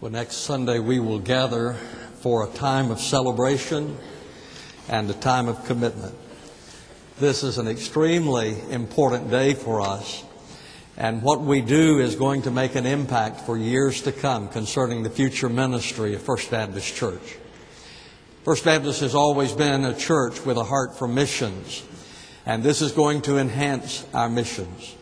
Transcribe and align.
Well, 0.00 0.10
next 0.10 0.36
Sunday 0.36 0.78
we 0.78 0.98
will 0.98 1.18
gather 1.18 1.74
for 2.22 2.44
a 2.44 2.50
time 2.54 2.90
of 2.90 3.00
celebration 3.00 3.98
and 4.88 5.10
a 5.10 5.12
time 5.12 5.46
of 5.46 5.62
commitment. 5.66 6.14
This 7.18 7.42
is 7.42 7.58
an 7.58 7.68
extremely 7.68 8.56
important 8.70 9.30
day 9.30 9.52
for 9.52 9.82
us, 9.82 10.24
and 10.96 11.22
what 11.22 11.42
we 11.42 11.60
do 11.60 11.98
is 11.98 12.14
going 12.14 12.40
to 12.42 12.50
make 12.50 12.76
an 12.76 12.86
impact 12.86 13.42
for 13.42 13.58
years 13.58 14.00
to 14.04 14.10
come 14.10 14.48
concerning 14.48 15.02
the 15.02 15.10
future 15.10 15.50
ministry 15.50 16.14
of 16.14 16.22
First 16.22 16.50
Baptist 16.50 16.96
Church. 16.96 17.36
First 18.42 18.64
Baptist 18.64 19.02
has 19.02 19.14
always 19.14 19.52
been 19.52 19.84
a 19.84 19.92
church 19.92 20.46
with 20.46 20.56
a 20.56 20.64
heart 20.64 20.96
for 20.96 21.08
missions, 21.08 21.82
and 22.46 22.62
this 22.62 22.80
is 22.80 22.92
going 22.92 23.20
to 23.20 23.36
enhance 23.36 24.06
our 24.14 24.30
missions. 24.30 24.96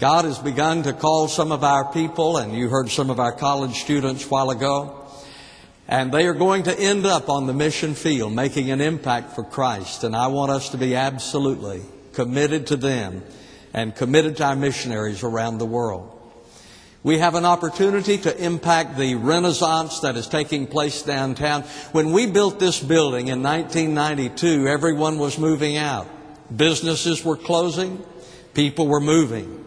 God 0.00 0.24
has 0.24 0.40
begun 0.40 0.82
to 0.82 0.92
call 0.92 1.28
some 1.28 1.52
of 1.52 1.62
our 1.62 1.84
people, 1.92 2.38
and 2.38 2.52
you 2.52 2.68
heard 2.68 2.90
some 2.90 3.10
of 3.10 3.20
our 3.20 3.30
college 3.30 3.80
students 3.80 4.24
a 4.24 4.28
while 4.28 4.50
ago, 4.50 5.06
and 5.86 6.10
they 6.10 6.26
are 6.26 6.34
going 6.34 6.64
to 6.64 6.76
end 6.76 7.06
up 7.06 7.28
on 7.28 7.46
the 7.46 7.52
mission 7.52 7.94
field 7.94 8.32
making 8.32 8.72
an 8.72 8.80
impact 8.80 9.36
for 9.36 9.44
Christ. 9.44 10.02
And 10.02 10.16
I 10.16 10.26
want 10.26 10.50
us 10.50 10.70
to 10.70 10.78
be 10.78 10.96
absolutely 10.96 11.82
committed 12.12 12.66
to 12.68 12.76
them 12.76 13.22
and 13.72 13.94
committed 13.94 14.36
to 14.38 14.44
our 14.44 14.56
missionaries 14.56 15.22
around 15.22 15.58
the 15.58 15.66
world. 15.66 16.10
We 17.04 17.18
have 17.18 17.36
an 17.36 17.44
opportunity 17.44 18.18
to 18.18 18.36
impact 18.44 18.96
the 18.96 19.14
renaissance 19.14 20.00
that 20.00 20.16
is 20.16 20.26
taking 20.26 20.66
place 20.66 21.02
downtown. 21.02 21.62
When 21.92 22.10
we 22.10 22.26
built 22.26 22.58
this 22.58 22.80
building 22.80 23.28
in 23.28 23.42
1992, 23.44 24.66
everyone 24.66 25.18
was 25.18 25.38
moving 25.38 25.76
out. 25.76 26.08
Businesses 26.56 27.24
were 27.24 27.36
closing, 27.36 28.04
people 28.54 28.88
were 28.88 29.00
moving. 29.00 29.63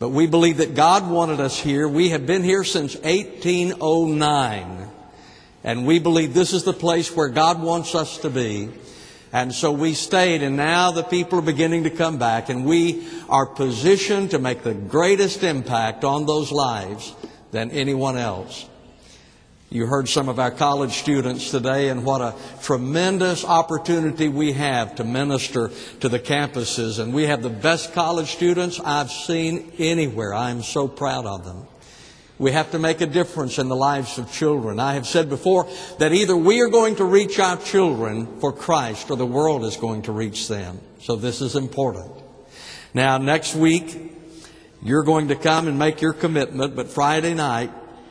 But 0.00 0.08
we 0.08 0.26
believe 0.26 0.56
that 0.56 0.74
God 0.74 1.10
wanted 1.10 1.40
us 1.40 1.58
here. 1.58 1.86
We 1.86 2.08
have 2.08 2.24
been 2.24 2.42
here 2.42 2.64
since 2.64 2.96
1809. 2.96 4.88
And 5.62 5.86
we 5.86 5.98
believe 5.98 6.32
this 6.32 6.54
is 6.54 6.64
the 6.64 6.72
place 6.72 7.14
where 7.14 7.28
God 7.28 7.62
wants 7.62 7.94
us 7.94 8.16
to 8.18 8.30
be. 8.30 8.70
And 9.30 9.54
so 9.54 9.70
we 9.70 9.92
stayed, 9.92 10.42
and 10.42 10.56
now 10.56 10.90
the 10.90 11.02
people 11.02 11.38
are 11.38 11.42
beginning 11.42 11.84
to 11.84 11.90
come 11.90 12.16
back, 12.16 12.48
and 12.48 12.64
we 12.64 13.06
are 13.28 13.44
positioned 13.44 14.30
to 14.30 14.38
make 14.38 14.62
the 14.62 14.72
greatest 14.72 15.44
impact 15.44 16.02
on 16.02 16.24
those 16.24 16.50
lives 16.50 17.14
than 17.50 17.70
anyone 17.70 18.16
else. 18.16 18.69
You 19.72 19.86
heard 19.86 20.08
some 20.08 20.28
of 20.28 20.40
our 20.40 20.50
college 20.50 20.94
students 20.94 21.52
today 21.52 21.90
and 21.90 22.04
what 22.04 22.20
a 22.20 22.34
tremendous 22.60 23.44
opportunity 23.44 24.26
we 24.26 24.50
have 24.50 24.96
to 24.96 25.04
minister 25.04 25.70
to 26.00 26.08
the 26.08 26.18
campuses. 26.18 26.98
And 26.98 27.14
we 27.14 27.26
have 27.26 27.40
the 27.40 27.50
best 27.50 27.92
college 27.92 28.32
students 28.32 28.80
I've 28.80 29.12
seen 29.12 29.72
anywhere. 29.78 30.34
I'm 30.34 30.64
so 30.64 30.88
proud 30.88 31.24
of 31.24 31.44
them. 31.44 31.68
We 32.36 32.50
have 32.50 32.72
to 32.72 32.80
make 32.80 33.00
a 33.00 33.06
difference 33.06 33.60
in 33.60 33.68
the 33.68 33.76
lives 33.76 34.18
of 34.18 34.32
children. 34.32 34.80
I 34.80 34.94
have 34.94 35.06
said 35.06 35.28
before 35.28 35.68
that 36.00 36.12
either 36.12 36.36
we 36.36 36.62
are 36.62 36.68
going 36.68 36.96
to 36.96 37.04
reach 37.04 37.38
our 37.38 37.56
children 37.56 38.40
for 38.40 38.52
Christ 38.52 39.08
or 39.08 39.16
the 39.16 39.26
world 39.26 39.64
is 39.64 39.76
going 39.76 40.02
to 40.02 40.12
reach 40.12 40.48
them. 40.48 40.80
So 41.00 41.14
this 41.14 41.40
is 41.40 41.54
important. 41.54 42.10
Now, 42.92 43.18
next 43.18 43.54
week, 43.54 44.16
you're 44.82 45.04
going 45.04 45.28
to 45.28 45.36
come 45.36 45.68
and 45.68 45.78
make 45.78 46.00
your 46.00 46.14
commitment, 46.14 46.74
but 46.74 46.88
Friday 46.88 47.34
night, 47.34 47.70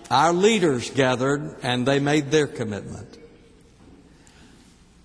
our 0.10 0.34
leaders 0.34 0.90
gathered 0.90 1.58
and 1.62 1.86
they 1.86 2.00
made 2.00 2.32
their 2.32 2.48
commitment. 2.48 3.18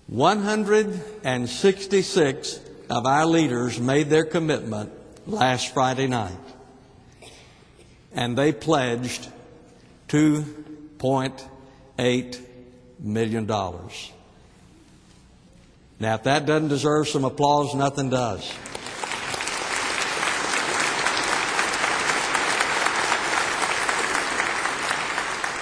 166 0.07 2.59
of 2.89 3.05
our 3.05 3.25
leaders 3.25 3.79
made 3.79 4.09
their 4.09 4.25
commitment 4.25 4.91
last 5.27 5.73
Friday 5.73 6.07
night. 6.07 6.33
And 8.13 8.37
they 8.37 8.51
pledged 8.51 9.29
$2.8 10.09 12.39
million. 12.99 13.47
Now, 15.97 16.15
if 16.15 16.23
that 16.23 16.45
doesn't 16.45 16.67
deserve 16.69 17.07
some 17.07 17.23
applause, 17.25 17.73
nothing 17.73 18.09
does. 18.09 18.51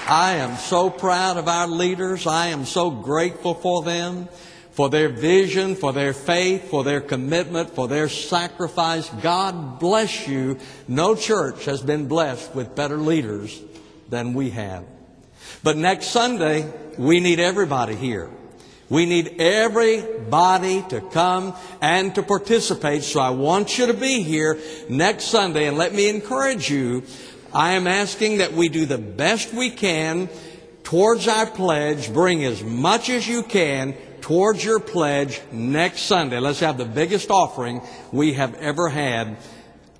I 0.07 0.33
am 0.35 0.57
so 0.57 0.89
proud 0.89 1.37
of 1.37 1.47
our 1.47 1.67
leaders. 1.67 2.27
I 2.27 2.47
am 2.47 2.65
so 2.65 2.91
grateful 2.91 3.53
for 3.53 3.83
them, 3.83 4.27
for 4.71 4.89
their 4.89 5.07
vision, 5.07 5.75
for 5.75 5.93
their 5.93 6.13
faith, 6.13 6.69
for 6.69 6.83
their 6.83 6.99
commitment, 6.99 7.69
for 7.69 7.87
their 7.87 8.09
sacrifice. 8.09 9.09
God 9.21 9.79
bless 9.79 10.27
you. 10.27 10.59
No 10.89 11.15
church 11.15 11.65
has 11.65 11.81
been 11.81 12.07
blessed 12.09 12.53
with 12.53 12.75
better 12.75 12.97
leaders 12.97 13.61
than 14.09 14.33
we 14.33 14.49
have. 14.49 14.83
But 15.63 15.77
next 15.77 16.07
Sunday, 16.07 16.69
we 16.97 17.21
need 17.21 17.39
everybody 17.39 17.95
here. 17.95 18.29
We 18.89 19.05
need 19.05 19.39
everybody 19.39 20.83
to 20.89 20.99
come 20.99 21.55
and 21.81 22.13
to 22.15 22.23
participate. 22.23 23.03
So 23.03 23.21
I 23.21 23.29
want 23.29 23.77
you 23.77 23.87
to 23.87 23.93
be 23.93 24.21
here 24.21 24.59
next 24.89 25.25
Sunday 25.25 25.67
and 25.67 25.77
let 25.77 25.93
me 25.93 26.09
encourage 26.09 26.69
you 26.69 27.03
I 27.53 27.73
am 27.73 27.85
asking 27.85 28.39
that 28.39 28.53
we 28.53 28.67
do 28.67 28.87
the 28.87 28.97
best 28.97 29.53
we 29.53 29.69
can 29.69 30.27
towards 30.83 31.27
our 31.27 31.45
pledge. 31.45 32.11
Bring 32.11 32.43
as 32.43 32.63
much 32.63 33.09
as 33.09 33.27
you 33.27 33.43
can 33.43 33.93
towards 34.21 34.65
your 34.65 34.79
pledge 34.79 35.39
next 35.51 36.01
Sunday. 36.03 36.39
Let's 36.39 36.61
have 36.61 36.79
the 36.79 36.85
biggest 36.85 37.29
offering 37.29 37.81
we 38.11 38.33
have 38.33 38.55
ever 38.55 38.89
had 38.89 39.37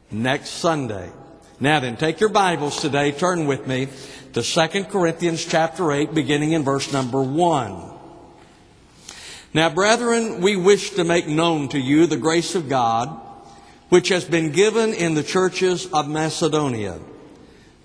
next 0.09 0.49
Sunday. 0.49 1.11
Now 1.59 1.79
then, 1.79 1.95
take 1.95 2.19
your 2.19 2.29
Bibles 2.29 2.81
today, 2.81 3.11
turn 3.11 3.45
with 3.45 3.67
me 3.67 3.87
to 4.33 4.41
2 4.41 4.85
Corinthians 4.85 5.45
chapter 5.45 5.91
8, 5.91 6.13
beginning 6.13 6.53
in 6.53 6.63
verse 6.63 6.91
number 6.91 7.21
1. 7.21 7.91
Now, 9.53 9.69
brethren, 9.69 10.41
we 10.41 10.55
wish 10.55 10.91
to 10.91 11.03
make 11.03 11.27
known 11.27 11.69
to 11.69 11.79
you 11.79 12.07
the 12.07 12.17
grace 12.17 12.55
of 12.55 12.67
God, 12.67 13.09
which 13.89 14.09
has 14.09 14.25
been 14.25 14.51
given 14.51 14.95
in 14.95 15.13
the 15.13 15.21
churches 15.21 15.85
of 15.93 16.07
Macedonia 16.09 16.99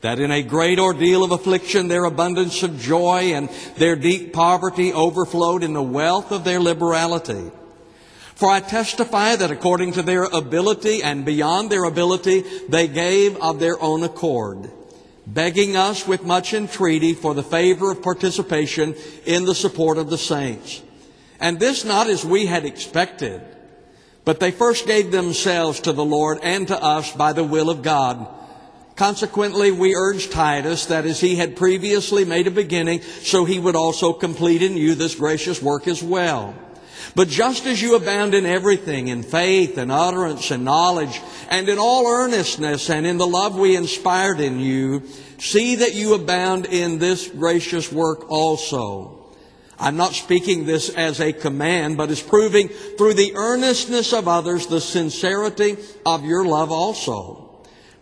that 0.01 0.21
in 0.21 0.31
a 0.31 0.43
great 0.43 0.79
ordeal 0.79 1.25
of 1.25 1.33
affliction 1.33 1.89
their 1.89 2.05
abundance 2.05 2.63
of 2.63 2.79
joy 2.79 3.33
and 3.35 3.49
their 3.77 3.97
deep 3.97 4.33
poverty 4.33 4.93
overflowed 4.93 5.63
in 5.63 5.73
the 5.73 5.83
wealth 5.83 6.31
of 6.31 6.45
their 6.45 6.61
liberality. 6.61 7.51
For 8.37 8.49
I 8.49 8.61
testify 8.61 9.35
that 9.35 9.51
according 9.51 9.95
to 9.95 10.03
their 10.03 10.25
ability 10.25 11.03
and 11.03 11.25
beyond 11.25 11.71
their 11.71 11.85
ability, 11.85 12.45
they 12.69 12.87
gave 12.87 13.37
of 13.39 13.59
their 13.59 13.81
own 13.83 14.05
accord, 14.05 14.71
begging 15.27 15.77
us 15.77 16.07
with 16.07 16.23
much 16.23 16.55
entreaty 16.55 17.15
for 17.15 17.35
the 17.35 17.43
favor 17.43 17.91
of 17.91 18.01
participation 18.01 18.95
in 19.27 19.45
the 19.45 19.57
support 19.57 19.99
of 19.99 20.09
the 20.09 20.19
saints. 20.19 20.81
And 21.41 21.59
this 21.59 21.85
not 21.85 22.09
as 22.09 22.25
we 22.25 22.47
had 22.47 22.65
expected, 22.65 23.43
but 24.25 24.39
they 24.39 24.53
first 24.53 24.87
gave 24.87 25.11
themselves 25.11 25.81
to 25.81 25.93
the 25.93 26.05
Lord 26.05 26.39
and 26.45 26.69
to 26.69 26.81
us 26.81 27.13
by 27.13 27.33
the 27.33 27.45
will 27.45 27.71
of 27.71 27.83
God 27.83 28.38
Consequently, 28.99 29.71
we 29.71 29.95
urge 29.95 30.29
Titus 30.29 30.87
that 30.87 31.07
as 31.07 31.21
he 31.21 31.37
had 31.37 31.55
previously 31.55 32.25
made 32.25 32.49
a 32.49 32.51
beginning, 32.51 33.01
so 33.01 33.45
he 33.45 33.61
would 33.61 33.77
also 33.77 34.13
complete 34.13 34.61
in 34.61 34.77
you 34.77 34.97
this 34.97 35.15
gracious 35.15 35.63
work 35.63 35.87
as 35.87 36.03
well. 36.03 36.53
But 37.15 37.29
just 37.29 37.65
as 37.67 37.81
you 37.81 37.95
abound 37.95 38.35
in 38.35 38.45
everything, 38.45 39.07
in 39.07 39.23
faith 39.23 39.79
and 39.79 39.93
utterance 39.93 40.51
and 40.51 40.65
knowledge, 40.65 41.21
and 41.49 41.69
in 41.69 41.79
all 41.79 42.09
earnestness 42.09 42.91
and 42.91 43.07
in 43.07 43.19
the 43.19 43.27
love 43.27 43.57
we 43.57 43.77
inspired 43.77 44.41
in 44.41 44.59
you, 44.59 45.05
see 45.39 45.77
that 45.77 45.95
you 45.95 46.15
abound 46.15 46.67
in 46.67 46.99
this 46.99 47.29
gracious 47.29 47.93
work 47.93 48.29
also. 48.29 49.33
I'm 49.79 49.97
not 49.97 50.15
speaking 50.15 50.67
this 50.67 50.89
as 50.89 51.21
a 51.21 51.33
command, 51.33 51.99
but 51.99 52.11
as 52.11 52.21
proving 52.21 52.67
through 52.67 53.15
the 53.15 53.37
earnestness 53.37 54.13
of 54.13 54.27
others 54.27 54.67
the 54.67 54.81
sincerity 54.81 55.77
of 56.05 56.25
your 56.25 56.45
love 56.45 56.73
also. 56.73 57.48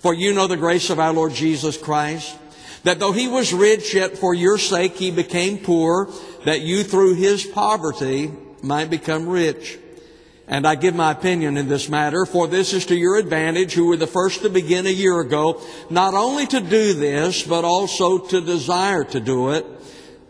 For 0.06 0.14
you 0.14 0.34
know 0.34 0.46
the 0.46 0.56
grace 0.56 0.90
of 0.90 1.00
our 1.00 1.12
Lord 1.12 1.32
Jesus 1.32 1.76
Christ, 1.76 2.38
that 2.84 3.00
though 3.00 3.10
he 3.10 3.26
was 3.26 3.52
rich, 3.52 3.92
yet 3.92 4.16
for 4.16 4.34
your 4.34 4.56
sake 4.56 4.94
he 4.94 5.10
became 5.10 5.58
poor, 5.58 6.08
that 6.44 6.60
you 6.60 6.84
through 6.84 7.14
his 7.14 7.44
poverty 7.44 8.30
might 8.62 8.88
become 8.88 9.28
rich. 9.28 9.80
And 10.46 10.64
I 10.64 10.76
give 10.76 10.94
my 10.94 11.10
opinion 11.10 11.56
in 11.56 11.66
this 11.66 11.88
matter, 11.88 12.24
for 12.24 12.46
this 12.46 12.72
is 12.72 12.86
to 12.86 12.94
your 12.94 13.16
advantage, 13.16 13.72
who 13.72 13.86
were 13.86 13.96
the 13.96 14.06
first 14.06 14.42
to 14.42 14.48
begin 14.48 14.86
a 14.86 14.90
year 14.90 15.18
ago, 15.18 15.60
not 15.90 16.14
only 16.14 16.46
to 16.46 16.60
do 16.60 16.92
this, 16.92 17.42
but 17.42 17.64
also 17.64 18.18
to 18.28 18.40
desire 18.40 19.02
to 19.02 19.18
do 19.18 19.50
it, 19.50 19.66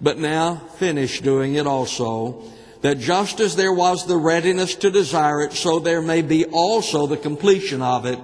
but 0.00 0.16
now 0.16 0.56
finish 0.78 1.20
doing 1.20 1.56
it 1.56 1.66
also, 1.66 2.42
that 2.80 2.98
just 2.98 3.40
as 3.40 3.56
there 3.56 3.74
was 3.74 4.06
the 4.06 4.16
readiness 4.16 4.74
to 4.76 4.90
desire 4.90 5.42
it, 5.42 5.52
so 5.52 5.80
there 5.80 6.00
may 6.00 6.22
be 6.22 6.46
also 6.46 7.06
the 7.06 7.18
completion 7.18 7.82
of 7.82 8.06
it 8.06 8.18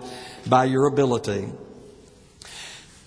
by 0.48 0.64
your 0.64 0.86
ability. 0.86 1.48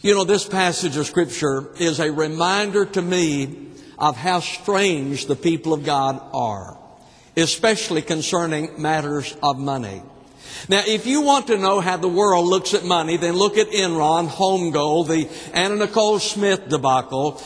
You 0.01 0.13
know, 0.13 0.23
this 0.23 0.47
passage 0.47 0.97
of 0.97 1.07
Scripture 1.07 1.73
is 1.79 1.99
a 1.99 2.11
reminder 2.11 2.85
to 2.85 3.01
me 3.01 3.69
of 3.97 4.15
how 4.15 4.39
strange 4.39 5.25
the 5.25 5.35
people 5.35 5.73
of 5.73 5.83
God 5.83 6.21
are, 6.33 6.77
especially 7.35 8.01
concerning 8.01 8.81
matters 8.81 9.35
of 9.41 9.57
money. 9.57 10.03
Now, 10.69 10.83
if 10.85 11.05
you 11.05 11.21
want 11.21 11.47
to 11.47 11.57
know 11.57 11.79
how 11.79 11.97
the 11.97 12.07
world 12.07 12.45
looks 12.45 12.73
at 12.73 12.83
money, 12.83 13.17
then 13.17 13.35
look 13.35 13.57
at 13.57 13.69
Enron, 13.69 14.27
HomeGold, 14.27 15.07
the 15.07 15.29
Anna 15.53 15.75
Nicole 15.75 16.19
Smith 16.19 16.69
debacle, 16.69 17.41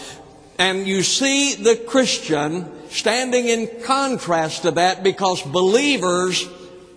and 0.57 0.85
you 0.85 1.03
see 1.03 1.55
the 1.55 1.77
Christian 1.77 2.69
standing 2.89 3.47
in 3.47 3.83
contrast 3.83 4.63
to 4.63 4.71
that 4.71 5.03
because 5.03 5.41
believers 5.41 6.47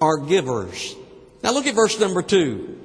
are 0.00 0.18
givers. 0.18 0.96
Now 1.42 1.52
look 1.52 1.66
at 1.66 1.74
verse 1.74 1.98
number 2.00 2.22
two. 2.22 2.80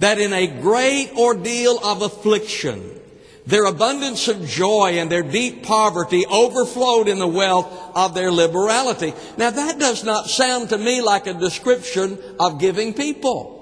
That 0.00 0.18
in 0.18 0.32
a 0.32 0.46
great 0.46 1.12
ordeal 1.16 1.78
of 1.82 2.02
affliction, 2.02 3.00
their 3.46 3.66
abundance 3.66 4.26
of 4.28 4.46
joy 4.46 4.98
and 4.98 5.10
their 5.10 5.22
deep 5.22 5.62
poverty 5.62 6.26
overflowed 6.26 7.08
in 7.08 7.18
the 7.18 7.28
wealth 7.28 7.66
of 7.94 8.12
their 8.12 8.32
liberality. 8.32 9.14
Now 9.36 9.50
that 9.50 9.78
does 9.78 10.04
not 10.04 10.28
sound 10.28 10.70
to 10.70 10.78
me 10.78 11.00
like 11.00 11.26
a 11.26 11.34
description 11.34 12.18
of 12.40 12.58
giving 12.58 12.92
people. 12.92 13.54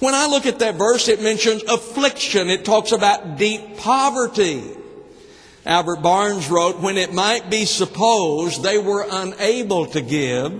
When 0.00 0.14
I 0.14 0.26
look 0.26 0.46
at 0.46 0.58
that 0.58 0.76
verse, 0.76 1.08
it 1.08 1.22
mentions 1.22 1.62
affliction. 1.62 2.48
It 2.48 2.64
talks 2.64 2.90
about 2.90 3.36
deep 3.36 3.76
poverty. 3.76 4.64
Albert 5.64 6.02
Barnes 6.02 6.50
wrote, 6.50 6.80
when 6.80 6.96
it 6.96 7.12
might 7.12 7.50
be 7.50 7.66
supposed 7.66 8.62
they 8.62 8.78
were 8.78 9.06
unable 9.08 9.86
to 9.86 10.00
give, 10.00 10.52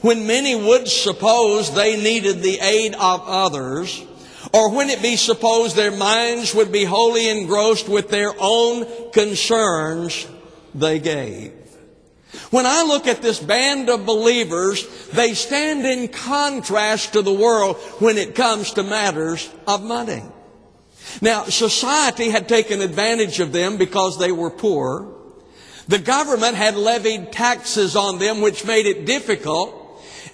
when 0.00 0.26
many 0.26 0.54
would 0.54 0.88
suppose 0.88 1.74
they 1.74 2.00
needed 2.00 2.40
the 2.40 2.58
aid 2.60 2.94
of 2.94 3.22
others, 3.26 4.02
or 4.52 4.70
when 4.70 4.90
it 4.90 5.02
be 5.02 5.16
supposed 5.16 5.76
their 5.76 5.90
minds 5.90 6.54
would 6.54 6.70
be 6.70 6.84
wholly 6.84 7.28
engrossed 7.28 7.88
with 7.88 8.10
their 8.10 8.32
own 8.38 9.10
concerns, 9.12 10.26
they 10.74 10.98
gave. 10.98 11.52
When 12.50 12.66
I 12.66 12.82
look 12.82 13.06
at 13.06 13.22
this 13.22 13.40
band 13.40 13.88
of 13.88 14.06
believers, 14.06 14.86
they 15.10 15.34
stand 15.34 15.86
in 15.86 16.08
contrast 16.08 17.14
to 17.14 17.22
the 17.22 17.32
world 17.32 17.76
when 17.98 18.18
it 18.18 18.34
comes 18.34 18.72
to 18.72 18.82
matters 18.82 19.50
of 19.66 19.82
money. 19.82 20.22
Now, 21.20 21.44
society 21.44 22.30
had 22.30 22.48
taken 22.48 22.80
advantage 22.80 23.40
of 23.40 23.52
them 23.52 23.76
because 23.76 24.18
they 24.18 24.32
were 24.32 24.50
poor. 24.50 25.14
The 25.88 25.98
government 25.98 26.54
had 26.54 26.76
levied 26.76 27.32
taxes 27.32 27.96
on 27.96 28.18
them 28.18 28.40
which 28.40 28.64
made 28.64 28.86
it 28.86 29.04
difficult 29.04 29.81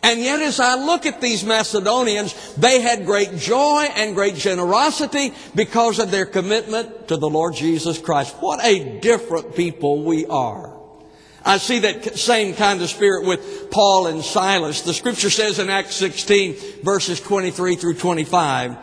and 0.03 0.21
yet 0.21 0.41
as 0.41 0.61
I 0.61 0.77
look 0.77 1.07
at 1.07 1.21
these 1.21 1.45
Macedonians, 1.45 2.55
they 2.57 2.81
had 2.81 3.05
great 3.05 3.37
joy 3.37 3.89
and 3.97 4.15
great 4.15 4.37
generosity 4.37 5.33
because 5.55 5.99
of 5.99 6.11
their 6.11 6.27
commitment 6.27 7.09
to 7.09 7.17
the 7.17 7.29
Lord 7.29 7.55
Jesus 7.55 7.99
Christ. 7.99 8.37
What 8.41 8.65
a 8.65 9.01
different 9.01 9.57
people 9.57 10.05
we 10.05 10.27
are. 10.27 10.77
I 11.45 11.59
see 11.59 11.81
that 11.81 12.19
same 12.19 12.55
kind 12.55 12.83
of 12.83 12.91
spirit 12.91 13.27
with 13.27 13.71
Paul 13.71 14.07
and 14.07 14.23
Silas. 14.23 14.83
The 14.83 14.95
scripture 14.95 15.31
says 15.31 15.59
in 15.59 15.71
Acts 15.71 15.95
16 15.97 16.83
verses 16.83 17.21
23 17.21 17.77
through 17.77 17.95
25, 17.95 18.77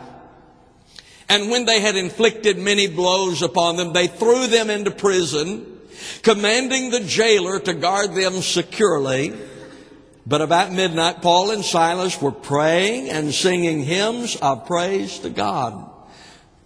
and 1.28 1.50
when 1.50 1.64
they 1.64 1.80
had 1.80 1.96
inflicted 1.96 2.58
many 2.58 2.86
blows 2.86 3.42
upon 3.42 3.76
them, 3.76 3.92
they 3.92 4.06
threw 4.06 4.46
them 4.46 4.70
into 4.70 4.90
prison, 4.90 5.66
commanding 6.22 6.90
the 6.90 7.00
jailer 7.00 7.58
to 7.60 7.74
guard 7.74 8.14
them 8.14 8.34
securely. 8.34 9.34
But 10.26 10.42
about 10.42 10.72
midnight, 10.72 11.22
Paul 11.22 11.52
and 11.52 11.64
Silas 11.64 12.20
were 12.20 12.32
praying 12.32 13.10
and 13.10 13.32
singing 13.32 13.82
hymns 13.84 14.34
of 14.36 14.66
praise 14.66 15.20
to 15.20 15.30
God. 15.30 15.90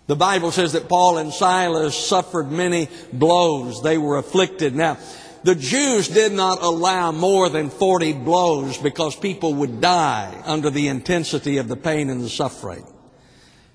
The 0.07 0.17
Bible 0.17 0.51
says 0.51 0.73
that 0.73 0.89
Paul 0.89 1.19
and 1.19 1.33
Silas 1.33 1.95
suffered 1.95 2.51
many 2.51 2.89
blows. 3.13 3.83
They 3.83 3.99
were 3.99 4.17
afflicted. 4.17 4.75
Now, 4.75 4.97
the 5.43 5.55
Jews 5.55 6.09
did 6.09 6.33
not 6.33 6.63
allow 6.63 7.13
more 7.13 7.49
than 7.49 7.71
40 7.71 8.15
blows 8.15 8.79
because 8.79 9.15
people 9.15 9.55
would 9.55 9.81
die 9.81 10.43
under 10.47 10.71
the 10.71 10.89
intensity 10.89 11.59
of 11.59 11.69
the 11.69 11.77
pain 11.77 12.11
and 12.11 12.23
the 12.23 12.29
suffering. 12.29 12.87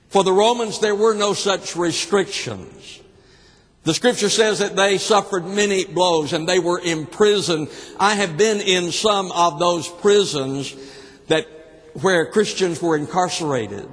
For 0.10 0.24
the 0.24 0.34
Romans, 0.34 0.80
there 0.80 0.96
were 0.96 1.14
no 1.14 1.34
such 1.34 1.76
restrictions. 1.76 3.02
The 3.86 3.94
scripture 3.94 4.30
says 4.30 4.60
that 4.60 4.76
they 4.76 4.98
suffered 4.98 5.46
many 5.46 5.86
blows 5.86 6.34
and 6.34 6.50
they 6.50 6.58
were 6.58 6.80
imprisoned. 6.80 7.70
I 8.00 8.16
have 8.16 8.36
been 8.36 8.60
in 8.60 8.92
some 8.92 9.32
of 9.32 9.60
those 9.60 9.88
prisons 9.88 10.76
that 11.28 11.46
where 12.02 12.26
Christians 12.32 12.82
were 12.82 12.98
incarcerated. 12.98 13.88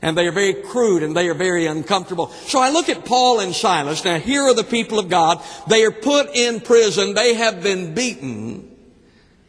And 0.00 0.16
they 0.16 0.26
are 0.26 0.32
very 0.32 0.54
crude 0.54 1.02
and 1.02 1.14
they 1.14 1.28
are 1.28 1.34
very 1.34 1.66
uncomfortable. 1.66 2.28
So 2.46 2.58
I 2.58 2.70
look 2.70 2.88
at 2.88 3.04
Paul 3.04 3.40
and 3.40 3.54
Silas. 3.54 4.02
Now 4.02 4.18
here 4.18 4.44
are 4.44 4.54
the 4.54 4.64
people 4.64 4.98
of 4.98 5.10
God. 5.10 5.42
They 5.68 5.84
are 5.84 5.92
put 5.92 6.34
in 6.34 6.60
prison. 6.60 7.12
They 7.12 7.34
have 7.34 7.62
been 7.62 7.94
beaten. 7.94 8.76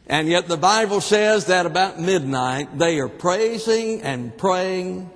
And 0.08 0.28
yet 0.28 0.48
the 0.48 0.58
Bible 0.58 1.00
says 1.00 1.46
that 1.46 1.66
about 1.66 2.02
midnight 2.02 2.78
they 2.78 3.00
are 3.00 3.08
praising 3.08 4.02
and 4.02 4.38
praying 4.38 5.10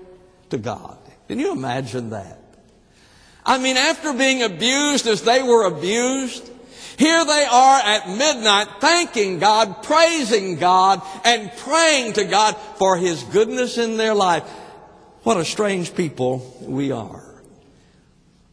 to 0.51 0.57
God. 0.57 1.00
Can 1.27 1.39
you 1.39 1.51
imagine 1.51 2.12
that? 2.12 2.43
I 3.45 3.57
mean, 3.57 3.78
after 3.78 4.13
being 4.13 4.42
abused 4.42 5.07
as 5.07 5.22
they 5.22 5.44
were 5.44 5.66
abused, 5.66 6.50
here 6.98 7.25
they 7.25 7.45
are 7.50 7.80
at 7.80 8.10
midnight 8.10 8.68
thanking 8.80 9.40
God, 9.40 9.84
praising 9.84 10.57
God, 10.57 11.01
and 11.25 11.51
praying 11.57 12.13
to 12.13 12.25
God 12.25 12.56
for 12.78 12.98
His 12.98 13.24
goodness 13.24 13.78
in 13.78 13.98
their 13.98 14.13
life. 14.13 14.44
What 15.24 15.38
a 15.38 15.45
strange 15.45 15.95
people 15.95 16.56
we 16.62 16.92
are. 16.92 17.24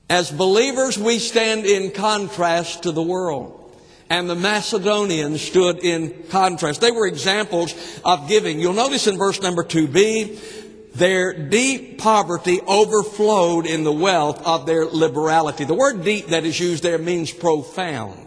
As 0.09 0.31
believers, 0.31 0.99
we 0.99 1.19
stand 1.19 1.67
in 1.67 1.93
contrast 1.93 2.85
to 2.85 2.93
the 2.93 3.03
world. 3.03 3.57
And 4.09 4.29
the 4.29 4.35
Macedonians 4.35 5.41
stood 5.41 5.85
in 5.85 6.25
contrast. 6.31 6.81
They 6.81 6.91
were 6.91 7.07
examples 7.07 7.73
of 8.05 8.29
giving. 8.29 8.59
You'll 8.59 8.73
notice 8.73 9.07
in 9.07 9.17
verse 9.17 9.41
number 9.41 9.63
2b, 9.63 10.70
their 10.95 11.33
deep 11.33 11.99
poverty 11.99 12.61
overflowed 12.61 13.67
in 13.67 13.85
the 13.85 13.93
wealth 13.93 14.45
of 14.47 14.67
their 14.67 14.85
liberality. 14.85 15.65
The 15.65 15.75
word 15.75 16.05
deep 16.05 16.29
that 16.29 16.45
is 16.45 16.59
used 16.59 16.83
there 16.83 16.99
means 16.99 17.33
profound. 17.33 18.27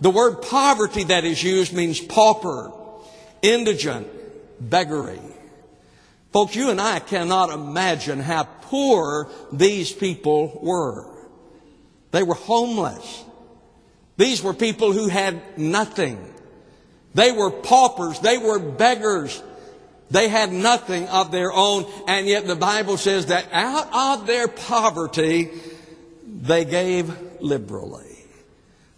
The 0.00 0.10
word 0.10 0.42
poverty 0.42 1.04
that 1.04 1.24
is 1.24 1.42
used 1.42 1.72
means 1.72 2.00
pauper, 2.00 2.70
indigent, 3.40 4.08
beggary. 4.60 5.20
Folks, 6.32 6.54
you 6.54 6.68
and 6.68 6.80
I 6.80 6.98
cannot 6.98 7.50
imagine 7.50 8.20
how 8.20 8.44
poor 8.44 9.30
these 9.52 9.92
people 9.92 10.58
were. 10.62 11.10
They 12.10 12.22
were 12.22 12.34
homeless. 12.34 13.24
These 14.18 14.42
were 14.42 14.52
people 14.52 14.92
who 14.92 15.08
had 15.08 15.58
nothing. 15.58 16.32
They 17.14 17.32
were 17.32 17.50
paupers. 17.50 18.20
They 18.20 18.36
were 18.36 18.58
beggars. 18.58 19.42
They 20.10 20.28
had 20.28 20.52
nothing 20.52 21.08
of 21.08 21.32
their 21.32 21.52
own, 21.52 21.84
and 22.06 22.26
yet 22.26 22.46
the 22.46 22.56
Bible 22.56 22.96
says 22.96 23.26
that 23.26 23.46
out 23.52 24.20
of 24.20 24.26
their 24.26 24.46
poverty, 24.46 25.50
they 26.26 26.64
gave 26.64 27.12
liberally. 27.40 28.04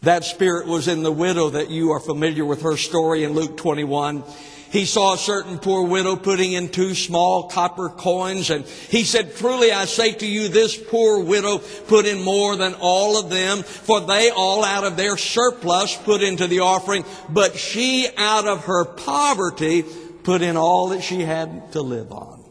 That 0.03 0.25
spirit 0.25 0.67
was 0.67 0.87
in 0.87 1.03
the 1.03 1.13
widow 1.13 1.51
that 1.51 1.71
you 1.71 1.91
are 1.93 2.01
familiar 2.01 2.45
with 2.45 2.63
her 2.63 2.77
story 2.77 3.25
in 3.25 3.33
Luke 3.33 3.57
21. 3.57 4.23
He 4.71 4.85
saw 4.85 5.15
a 5.15 5.19
certain 5.19 5.59
poor 5.59 5.87
widow 5.87 6.15
putting 6.15 6.53
in 6.53 6.69
two 6.69 6.95
small 6.95 7.49
copper 7.49 7.89
coins 7.89 8.51
and 8.51 8.67
he 8.67 9.05
said, 9.05 9.35
truly 9.35 9.73
I 9.73 9.87
say 9.87 10.13
to 10.13 10.27
you, 10.27 10.49
this 10.49 10.77
poor 10.77 11.25
widow 11.25 11.59
put 11.87 12.05
in 12.05 12.23
more 12.23 12.55
than 12.55 12.75
all 12.75 13.19
of 13.19 13.31
them, 13.31 13.63
for 13.63 14.03
they 14.03 14.31
all 14.31 14.63
out 14.63 14.85
of 14.85 14.99
their 14.99 15.17
surplus 15.17 15.97
put 15.97 16.23
into 16.23 16.47
the 16.47 16.61
offering, 16.61 17.05
but 17.31 17.57
she 17.57 18.07
out 18.19 18.47
of 18.47 18.67
her 18.67 18.85
poverty 18.85 19.85
put 20.29 20.43
in 20.43 20.59
all 20.59 20.89
that 20.89 21.03
she 21.03 21.23
had 21.23 21.73
to 21.73 21.81
live 21.81 22.13
on. 22.13 22.45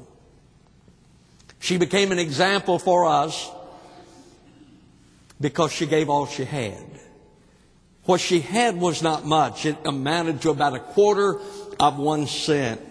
She 1.59 1.77
became 1.77 2.11
an 2.11 2.17
example 2.17 2.79
for 2.79 3.05
us 3.05 3.51
because 5.39 5.71
she 5.71 5.85
gave 5.85 6.09
all 6.09 6.25
she 6.25 6.43
had. 6.43 6.83
What 8.05 8.19
she 8.19 8.39
had 8.39 8.77
was 8.81 9.03
not 9.03 9.27
much. 9.27 9.67
It 9.67 9.77
amounted 9.85 10.41
to 10.41 10.49
about 10.49 10.73
a 10.73 10.79
quarter 10.79 11.39
of 11.79 11.99
one 11.99 12.25
cent. 12.25 12.81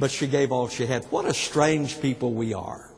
But 0.00 0.10
she 0.10 0.26
gave 0.26 0.50
all 0.50 0.66
she 0.66 0.84
had. 0.84 1.04
What 1.04 1.26
a 1.26 1.32
strange 1.32 2.00
people 2.02 2.32
we 2.32 2.54
are. 2.54 2.90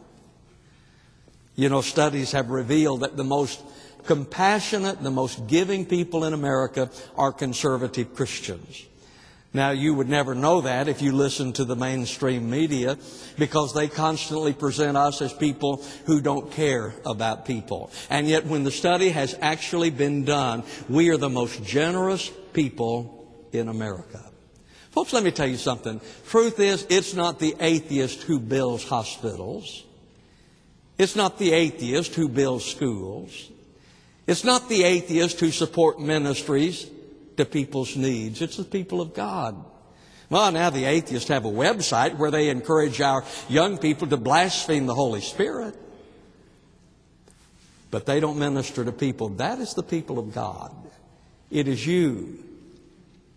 You 1.55 1.69
know, 1.69 1.83
studies 1.83 2.33
have 2.33 2.49
revealed 2.49 3.01
that 3.01 3.19
the 3.19 3.25
most 3.25 3.61
compassionate, 4.07 5.03
the 5.03 5.11
most 5.11 5.47
giving 5.49 5.85
people 5.85 6.25
in 6.25 6.33
America 6.33 6.89
are 7.15 7.31
conservative 7.31 8.15
Christians. 8.15 8.87
Now, 9.55 9.71
you 9.71 9.93
would 9.93 10.09
never 10.09 10.35
know 10.35 10.63
that 10.63 10.89
if 10.89 11.03
you 11.03 11.13
listen 11.13 11.53
to 11.55 11.67
the 11.67 11.77
mainstream 11.77 12.49
media 12.49 12.97
because 13.39 13.75
they 13.75 13.87
constantly 13.87 14.55
present 14.55 14.97
us 14.97 15.21
as 15.21 15.33
people 15.35 15.85
who 16.07 16.23
don't 16.23 16.51
care 16.53 16.95
about 17.05 17.45
people. 17.45 17.91
And 18.09 18.27
yet, 18.27 18.47
when 18.47 18.65
the 18.65 18.71
study 18.71 19.11
has 19.11 19.37
actually 19.43 19.91
been 19.91 20.25
done, 20.25 20.63
we 20.89 21.11
are 21.11 21.19
the 21.19 21.29
most 21.29 21.63
generous 21.65 22.31
people 22.55 23.29
in 23.53 23.69
America. 23.69 24.25
Folks, 24.91 25.13
let 25.13 25.23
me 25.23 25.31
tell 25.31 25.49
you 25.49 25.59
something. 25.59 26.01
Truth 26.29 26.59
is, 26.59 26.87
it's 26.89 27.15
not 27.15 27.39
the 27.39 27.55
atheist 27.61 28.23
who 28.23 28.41
builds 28.41 28.85
hospitals. 28.85 29.85
It's 30.97 31.17
not 31.17 31.39
the 31.39 31.53
atheist 31.53 32.15
who 32.15 32.29
builds 32.29 32.65
schools. 32.65 33.51
It's 34.27 34.45
not 34.45 34.69
the 34.71 34.85
atheist 34.85 35.41
who 35.41 35.51
support 35.51 36.01
ministries 36.01 36.89
to 37.37 37.45
people's 37.45 37.97
needs. 37.97 38.43
It's 38.43 38.57
the 38.57 38.65
people 38.65 39.01
of 39.01 39.15
God. 39.15 39.65
Well, 40.31 40.51
now 40.53 40.71
the 40.71 40.85
atheists 40.85 41.29
have 41.29 41.45
a 41.45 41.51
website 41.51 42.17
where 42.17 42.31
they 42.31 42.49
encourage 42.49 43.01
our 43.01 43.25
young 43.49 43.77
people 43.79 44.09
to 44.09 44.17
blaspheme 44.17 44.87
the 44.87 44.95
Holy 44.95 45.21
Spirit. 45.21 45.75
But 47.91 48.07
they 48.07 48.21
don't 48.21 48.39
minister 48.39 48.85
to 48.85 48.93
people. 48.93 49.29
That 49.31 49.59
is 49.59 49.75
the 49.75 49.83
people 49.83 50.19
of 50.19 50.33
God. 50.33 50.75
It 51.51 51.69
is 51.69 51.87
you. 51.87 52.43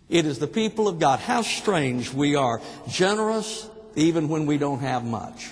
It 0.07 0.25
is 0.25 0.39
the 0.39 0.47
people 0.47 0.87
of 0.87 0.99
God. 0.99 1.19
How 1.19 1.41
strange 1.41 2.13
we 2.13 2.35
are. 2.35 2.61
Generous 2.87 3.69
even 3.95 4.29
when 4.29 4.45
we 4.45 4.57
don't 4.57 4.79
have 4.79 5.03
much. 5.03 5.51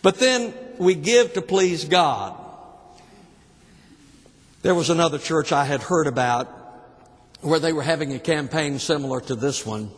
But 0.00 0.18
then 0.18 0.54
we 0.78 0.94
give 0.94 1.34
to 1.34 1.42
please 1.42 1.84
God. 1.84 2.34
There 4.62 4.74
was 4.74 4.90
another 4.90 5.18
church 5.18 5.52
I 5.52 5.64
had 5.64 5.82
heard 5.82 6.06
about 6.06 6.48
where 7.40 7.60
they 7.60 7.72
were 7.72 7.82
having 7.82 8.12
a 8.14 8.18
campaign 8.18 8.78
similar 8.78 9.20
to 9.22 9.34
this 9.34 9.64
one. 9.64 9.90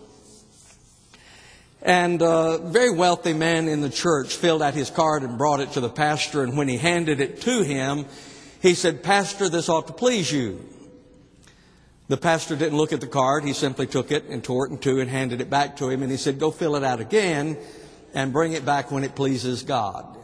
And 1.82 2.20
a 2.20 2.58
very 2.58 2.90
wealthy 2.90 3.32
man 3.32 3.66
in 3.66 3.80
the 3.80 3.88
church 3.88 4.36
filled 4.36 4.62
out 4.62 4.74
his 4.74 4.90
card 4.90 5.22
and 5.22 5.38
brought 5.38 5.60
it 5.60 5.72
to 5.72 5.80
the 5.80 5.88
pastor. 5.88 6.42
And 6.42 6.56
when 6.56 6.68
he 6.68 6.76
handed 6.76 7.20
it 7.20 7.40
to 7.42 7.62
him, 7.62 8.04
he 8.60 8.74
said, 8.74 9.02
Pastor, 9.02 9.48
this 9.48 9.70
ought 9.70 9.86
to 9.86 9.94
please 9.94 10.30
you. 10.30 10.62
The 12.08 12.18
pastor 12.18 12.56
didn't 12.56 12.76
look 12.76 12.92
at 12.92 13.00
the 13.00 13.06
card. 13.06 13.44
He 13.44 13.54
simply 13.54 13.86
took 13.86 14.10
it 14.10 14.24
and 14.24 14.44
tore 14.44 14.66
it 14.66 14.72
in 14.72 14.78
two 14.78 15.00
and 15.00 15.08
handed 15.08 15.40
it 15.40 15.48
back 15.48 15.76
to 15.76 15.88
him. 15.88 16.02
And 16.02 16.10
he 16.10 16.18
said, 16.18 16.38
Go 16.38 16.50
fill 16.50 16.76
it 16.76 16.84
out 16.84 17.00
again 17.00 17.56
and 18.12 18.32
bring 18.32 18.52
it 18.52 18.64
back 18.66 18.90
when 18.90 19.04
it 19.04 19.14
pleases 19.14 19.62
God. 19.62 20.19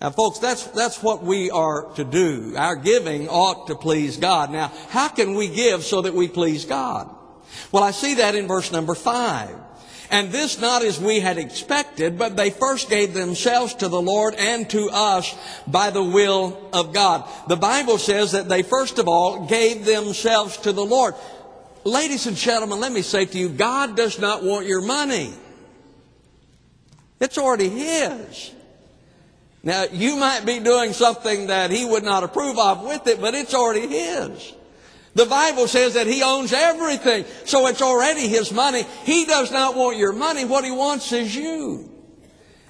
Now, 0.00 0.10
folks, 0.10 0.38
that's, 0.38 0.64
that's 0.68 1.02
what 1.02 1.24
we 1.24 1.50
are 1.50 1.90
to 1.96 2.04
do. 2.04 2.54
Our 2.56 2.76
giving 2.76 3.28
ought 3.28 3.66
to 3.66 3.74
please 3.74 4.16
God. 4.16 4.52
Now, 4.52 4.72
how 4.90 5.08
can 5.08 5.34
we 5.34 5.48
give 5.48 5.82
so 5.82 6.02
that 6.02 6.14
we 6.14 6.28
please 6.28 6.64
God? 6.64 7.12
Well, 7.72 7.82
I 7.82 7.90
see 7.90 8.14
that 8.14 8.36
in 8.36 8.46
verse 8.46 8.70
number 8.70 8.94
five. 8.94 9.50
And 10.10 10.30
this 10.32 10.60
not 10.60 10.82
as 10.82 10.98
we 11.00 11.20
had 11.20 11.36
expected, 11.36 12.16
but 12.16 12.36
they 12.36 12.50
first 12.50 12.88
gave 12.88 13.12
themselves 13.12 13.74
to 13.74 13.88
the 13.88 14.00
Lord 14.00 14.34
and 14.36 14.68
to 14.70 14.88
us 14.90 15.34
by 15.66 15.90
the 15.90 16.02
will 16.02 16.70
of 16.72 16.94
God. 16.94 17.28
The 17.48 17.56
Bible 17.56 17.98
says 17.98 18.32
that 18.32 18.48
they 18.48 18.62
first 18.62 18.98
of 18.98 19.08
all 19.08 19.46
gave 19.46 19.84
themselves 19.84 20.56
to 20.58 20.72
the 20.72 20.84
Lord. 20.84 21.14
Ladies 21.84 22.26
and 22.26 22.36
gentlemen, 22.36 22.80
let 22.80 22.92
me 22.92 23.02
say 23.02 23.26
to 23.26 23.38
you, 23.38 23.50
God 23.50 23.96
does 23.96 24.18
not 24.18 24.42
want 24.42 24.66
your 24.66 24.80
money. 24.80 25.34
It's 27.20 27.36
already 27.36 27.68
His. 27.68 28.52
Now, 29.68 29.84
you 29.92 30.16
might 30.16 30.46
be 30.46 30.60
doing 30.60 30.94
something 30.94 31.48
that 31.48 31.70
He 31.70 31.84
would 31.84 32.02
not 32.02 32.24
approve 32.24 32.58
of 32.58 32.84
with 32.84 33.06
it, 33.06 33.20
but 33.20 33.34
it's 33.34 33.52
already 33.52 33.86
His. 33.86 34.54
The 35.14 35.26
Bible 35.26 35.68
says 35.68 35.92
that 35.92 36.06
He 36.06 36.22
owns 36.22 36.54
everything, 36.54 37.26
so 37.44 37.66
it's 37.66 37.82
already 37.82 38.28
His 38.28 38.50
money. 38.50 38.86
He 39.04 39.26
does 39.26 39.52
not 39.52 39.76
want 39.76 39.98
your 39.98 40.14
money. 40.14 40.46
What 40.46 40.64
He 40.64 40.70
wants 40.70 41.12
is 41.12 41.36
you. 41.36 41.87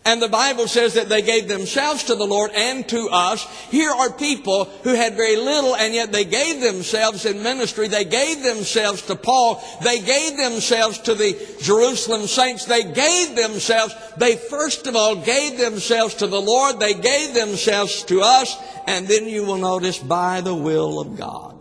And 0.09 0.23
the 0.23 0.29
Bible 0.29 0.67
says 0.69 0.95
that 0.95 1.11
they 1.11 1.21
gave 1.21 1.49
themselves 1.49 2.05
to 2.05 2.15
the 2.15 2.27
Lord 2.27 2.50
and 2.55 2.88
to 2.88 3.11
us. 3.11 3.45
Here 3.71 3.91
are 3.91 4.11
people 4.11 4.65
who 4.83 4.95
had 4.95 5.17
very 5.17 5.37
little 5.37 5.77
and 5.77 5.93
yet 5.93 6.12
they 6.12 6.25
gave 6.25 6.62
themselves 6.62 7.27
in 7.27 7.43
ministry. 7.43 7.88
They 7.88 8.07
gave 8.07 8.43
themselves 8.43 9.03
to 9.03 9.17
Paul. 9.17 9.62
They 9.83 10.00
gave 10.00 10.38
themselves 10.38 10.99
to 11.00 11.15
the 11.15 11.37
Jerusalem 11.61 12.27
saints. 12.27 12.65
They 12.65 12.85
gave 12.85 13.37
themselves. 13.37 13.95
They 14.17 14.37
first 14.37 14.87
of 14.87 14.97
all 14.97 15.15
gave 15.15 15.59
themselves 15.59 16.15
to 16.15 16.27
the 16.27 16.41
Lord. 16.41 16.81
They 16.81 16.95
gave 16.95 17.35
themselves 17.35 18.03
to 18.05 18.23
us. 18.23 18.57
And 18.87 19.07
then 19.07 19.27
you 19.27 19.45
will 19.45 19.59
notice 19.59 19.99
by 19.99 20.41
the 20.41 20.55
will 20.55 21.00
of 21.00 21.19
God. 21.19 21.55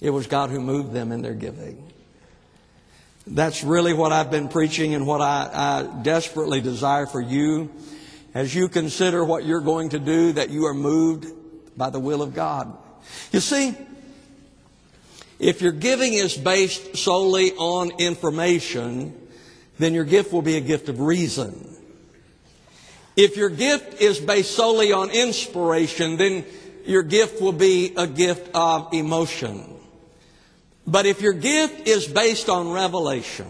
It 0.00 0.10
was 0.10 0.26
God 0.26 0.50
who 0.50 0.60
moved 0.60 0.92
them 0.92 1.12
in 1.12 1.22
their 1.22 1.34
giving. 1.34 1.91
That's 3.26 3.62
really 3.62 3.92
what 3.92 4.12
I've 4.12 4.30
been 4.30 4.48
preaching 4.48 4.94
and 4.94 5.06
what 5.06 5.20
I, 5.20 5.48
I, 5.52 6.02
desperately 6.02 6.60
desire 6.60 7.06
for 7.06 7.20
you 7.20 7.70
as 8.34 8.54
you 8.54 8.68
consider 8.68 9.24
what 9.24 9.44
you're 9.44 9.60
going 9.60 9.90
to 9.90 9.98
do, 9.98 10.32
that 10.32 10.50
you 10.50 10.66
are 10.66 10.74
moved 10.74 11.26
by 11.76 11.90
the 11.90 12.00
will 12.00 12.22
of 12.22 12.34
God. 12.34 12.76
You 13.30 13.40
see, 13.40 13.76
if 15.38 15.60
your 15.60 15.72
giving 15.72 16.14
is 16.14 16.36
based 16.36 16.96
solely 16.96 17.52
on 17.52 17.90
information, 17.98 19.14
then 19.78 19.94
your 19.94 20.04
gift 20.04 20.32
will 20.32 20.42
be 20.42 20.56
a 20.56 20.60
gift 20.60 20.88
of 20.88 21.00
reason. 21.00 21.76
If 23.16 23.36
your 23.36 23.50
gift 23.50 24.00
is 24.00 24.18
based 24.18 24.52
solely 24.52 24.92
on 24.92 25.10
inspiration, 25.10 26.16
then 26.16 26.44
your 26.86 27.02
gift 27.02 27.40
will 27.40 27.52
be 27.52 27.92
a 27.96 28.06
gift 28.06 28.50
of 28.54 28.94
emotion. 28.94 29.71
But 30.86 31.06
if 31.06 31.20
your 31.20 31.32
gift 31.32 31.86
is 31.86 32.06
based 32.06 32.48
on 32.48 32.72
revelation, 32.72 33.46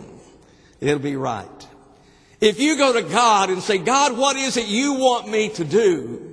it'll 0.81 0.99
be 0.99 1.17
right. 1.17 1.49
If 2.41 2.61
you 2.61 2.77
go 2.77 2.93
to 2.93 3.03
God 3.03 3.51
and 3.51 3.63
say, 3.63 3.79
God, 3.79 4.17
what 4.17 4.37
is 4.37 4.57
it 4.57 4.67
you 4.67 4.95
want 4.95 5.29
me 5.29 5.49
to 5.51 5.65
do? 5.65 6.29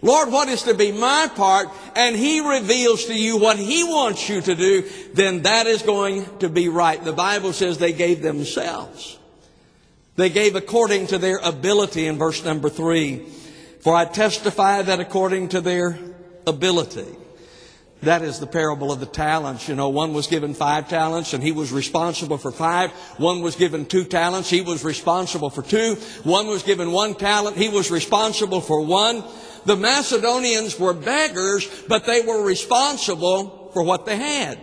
Lord, 0.00 0.32
what 0.32 0.48
is 0.48 0.62
to 0.64 0.74
be 0.74 0.90
my 0.90 1.28
part? 1.34 1.68
And 1.94 2.16
He 2.16 2.40
reveals 2.40 3.06
to 3.06 3.14
you 3.14 3.38
what 3.38 3.56
He 3.58 3.84
wants 3.84 4.28
you 4.28 4.40
to 4.40 4.54
do, 4.54 4.88
then 5.14 5.42
that 5.42 5.66
is 5.66 5.82
going 5.82 6.26
to 6.38 6.48
be 6.48 6.68
right. 6.68 7.02
The 7.02 7.12
Bible 7.12 7.52
says 7.52 7.78
they 7.78 7.92
gave 7.92 8.22
themselves. 8.22 9.18
They 10.16 10.28
gave 10.28 10.56
according 10.56 11.08
to 11.08 11.18
their 11.18 11.38
ability 11.38 12.06
in 12.06 12.18
verse 12.18 12.44
number 12.44 12.68
three. 12.68 13.26
For 13.80 13.96
I 13.96 14.04
testify 14.04 14.82
that 14.82 15.00
according 15.00 15.48
to 15.50 15.60
their 15.60 15.98
ability. 16.46 17.06
That 18.02 18.22
is 18.22 18.40
the 18.40 18.48
parable 18.48 18.90
of 18.90 18.98
the 18.98 19.06
talents. 19.06 19.68
You 19.68 19.76
know, 19.76 19.88
one 19.88 20.12
was 20.12 20.26
given 20.26 20.54
five 20.54 20.88
talents 20.88 21.34
and 21.34 21.42
he 21.42 21.52
was 21.52 21.70
responsible 21.70 22.36
for 22.36 22.50
five. 22.50 22.90
One 23.16 23.42
was 23.42 23.54
given 23.54 23.86
two 23.86 24.04
talents. 24.04 24.50
He 24.50 24.60
was 24.60 24.84
responsible 24.84 25.50
for 25.50 25.62
two. 25.62 25.94
One 26.24 26.48
was 26.48 26.64
given 26.64 26.90
one 26.90 27.14
talent. 27.14 27.56
He 27.56 27.68
was 27.68 27.92
responsible 27.92 28.60
for 28.60 28.84
one. 28.84 29.22
The 29.66 29.76
Macedonians 29.76 30.80
were 30.80 30.94
beggars, 30.94 31.68
but 31.88 32.04
they 32.04 32.22
were 32.22 32.44
responsible 32.44 33.70
for 33.72 33.84
what 33.84 34.04
they 34.04 34.16
had. 34.16 34.58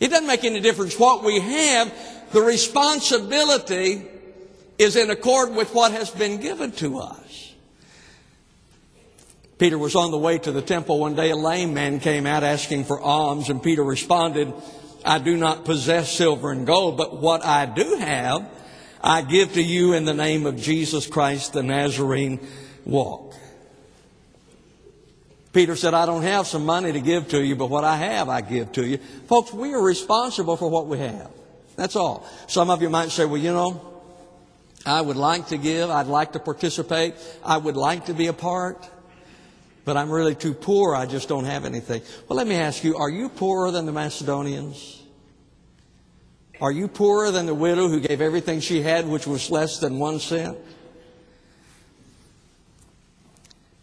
It 0.00 0.08
doesn't 0.08 0.26
make 0.26 0.44
any 0.44 0.60
difference 0.60 0.98
what 0.98 1.24
we 1.24 1.40
have. 1.40 2.30
The 2.32 2.42
responsibility 2.42 4.04
is 4.76 4.96
in 4.96 5.08
accord 5.08 5.54
with 5.54 5.72
what 5.74 5.92
has 5.92 6.10
been 6.10 6.40
given 6.40 6.72
to 6.72 6.98
us. 6.98 7.23
Peter 9.64 9.78
was 9.78 9.94
on 9.94 10.10
the 10.10 10.18
way 10.18 10.36
to 10.36 10.52
the 10.52 10.60
temple 10.60 10.98
one 10.98 11.14
day. 11.14 11.30
A 11.30 11.36
lame 11.36 11.72
man 11.72 11.98
came 11.98 12.26
out 12.26 12.44
asking 12.44 12.84
for 12.84 13.00
alms, 13.00 13.48
and 13.48 13.62
Peter 13.62 13.82
responded, 13.82 14.52
I 15.02 15.18
do 15.18 15.38
not 15.38 15.64
possess 15.64 16.12
silver 16.12 16.52
and 16.52 16.66
gold, 16.66 16.98
but 16.98 17.18
what 17.18 17.42
I 17.42 17.64
do 17.64 17.96
have, 17.96 18.46
I 19.02 19.22
give 19.22 19.54
to 19.54 19.62
you 19.62 19.94
in 19.94 20.04
the 20.04 20.12
name 20.12 20.44
of 20.44 20.58
Jesus 20.58 21.06
Christ 21.06 21.54
the 21.54 21.62
Nazarene. 21.62 22.46
Walk. 22.84 23.32
Peter 25.54 25.76
said, 25.76 25.94
I 25.94 26.04
don't 26.04 26.24
have 26.24 26.46
some 26.46 26.66
money 26.66 26.92
to 26.92 27.00
give 27.00 27.30
to 27.30 27.42
you, 27.42 27.56
but 27.56 27.70
what 27.70 27.84
I 27.84 27.96
have, 27.96 28.28
I 28.28 28.42
give 28.42 28.70
to 28.72 28.86
you. 28.86 28.98
Folks, 29.28 29.50
we 29.50 29.72
are 29.72 29.82
responsible 29.82 30.58
for 30.58 30.68
what 30.68 30.88
we 30.88 30.98
have. 30.98 31.30
That's 31.76 31.96
all. 31.96 32.28
Some 32.48 32.68
of 32.68 32.82
you 32.82 32.90
might 32.90 33.12
say, 33.12 33.24
well, 33.24 33.40
you 33.40 33.54
know, 33.54 33.80
I 34.84 35.00
would 35.00 35.16
like 35.16 35.48
to 35.48 35.56
give. 35.56 35.88
I'd 35.88 36.06
like 36.06 36.32
to 36.32 36.38
participate. 36.38 37.14
I 37.42 37.56
would 37.56 37.78
like 37.78 38.04
to 38.06 38.12
be 38.12 38.26
a 38.26 38.34
part 38.34 38.90
but 39.84 39.96
I'm 39.96 40.10
really 40.10 40.34
too 40.34 40.54
poor. 40.54 40.94
I 40.94 41.06
just 41.06 41.28
don't 41.28 41.44
have 41.44 41.64
anything. 41.64 42.02
Well, 42.28 42.36
let 42.36 42.46
me 42.46 42.56
ask 42.56 42.84
you, 42.84 42.96
are 42.96 43.10
you 43.10 43.28
poorer 43.28 43.70
than 43.70 43.86
the 43.86 43.92
Macedonians? 43.92 45.02
Are 46.60 46.72
you 46.72 46.88
poorer 46.88 47.30
than 47.30 47.46
the 47.46 47.54
widow 47.54 47.88
who 47.88 48.00
gave 48.00 48.20
everything 48.20 48.60
she 48.60 48.80
had, 48.80 49.06
which 49.06 49.26
was 49.26 49.50
less 49.50 49.78
than 49.78 49.98
one 49.98 50.20
cent? 50.20 50.56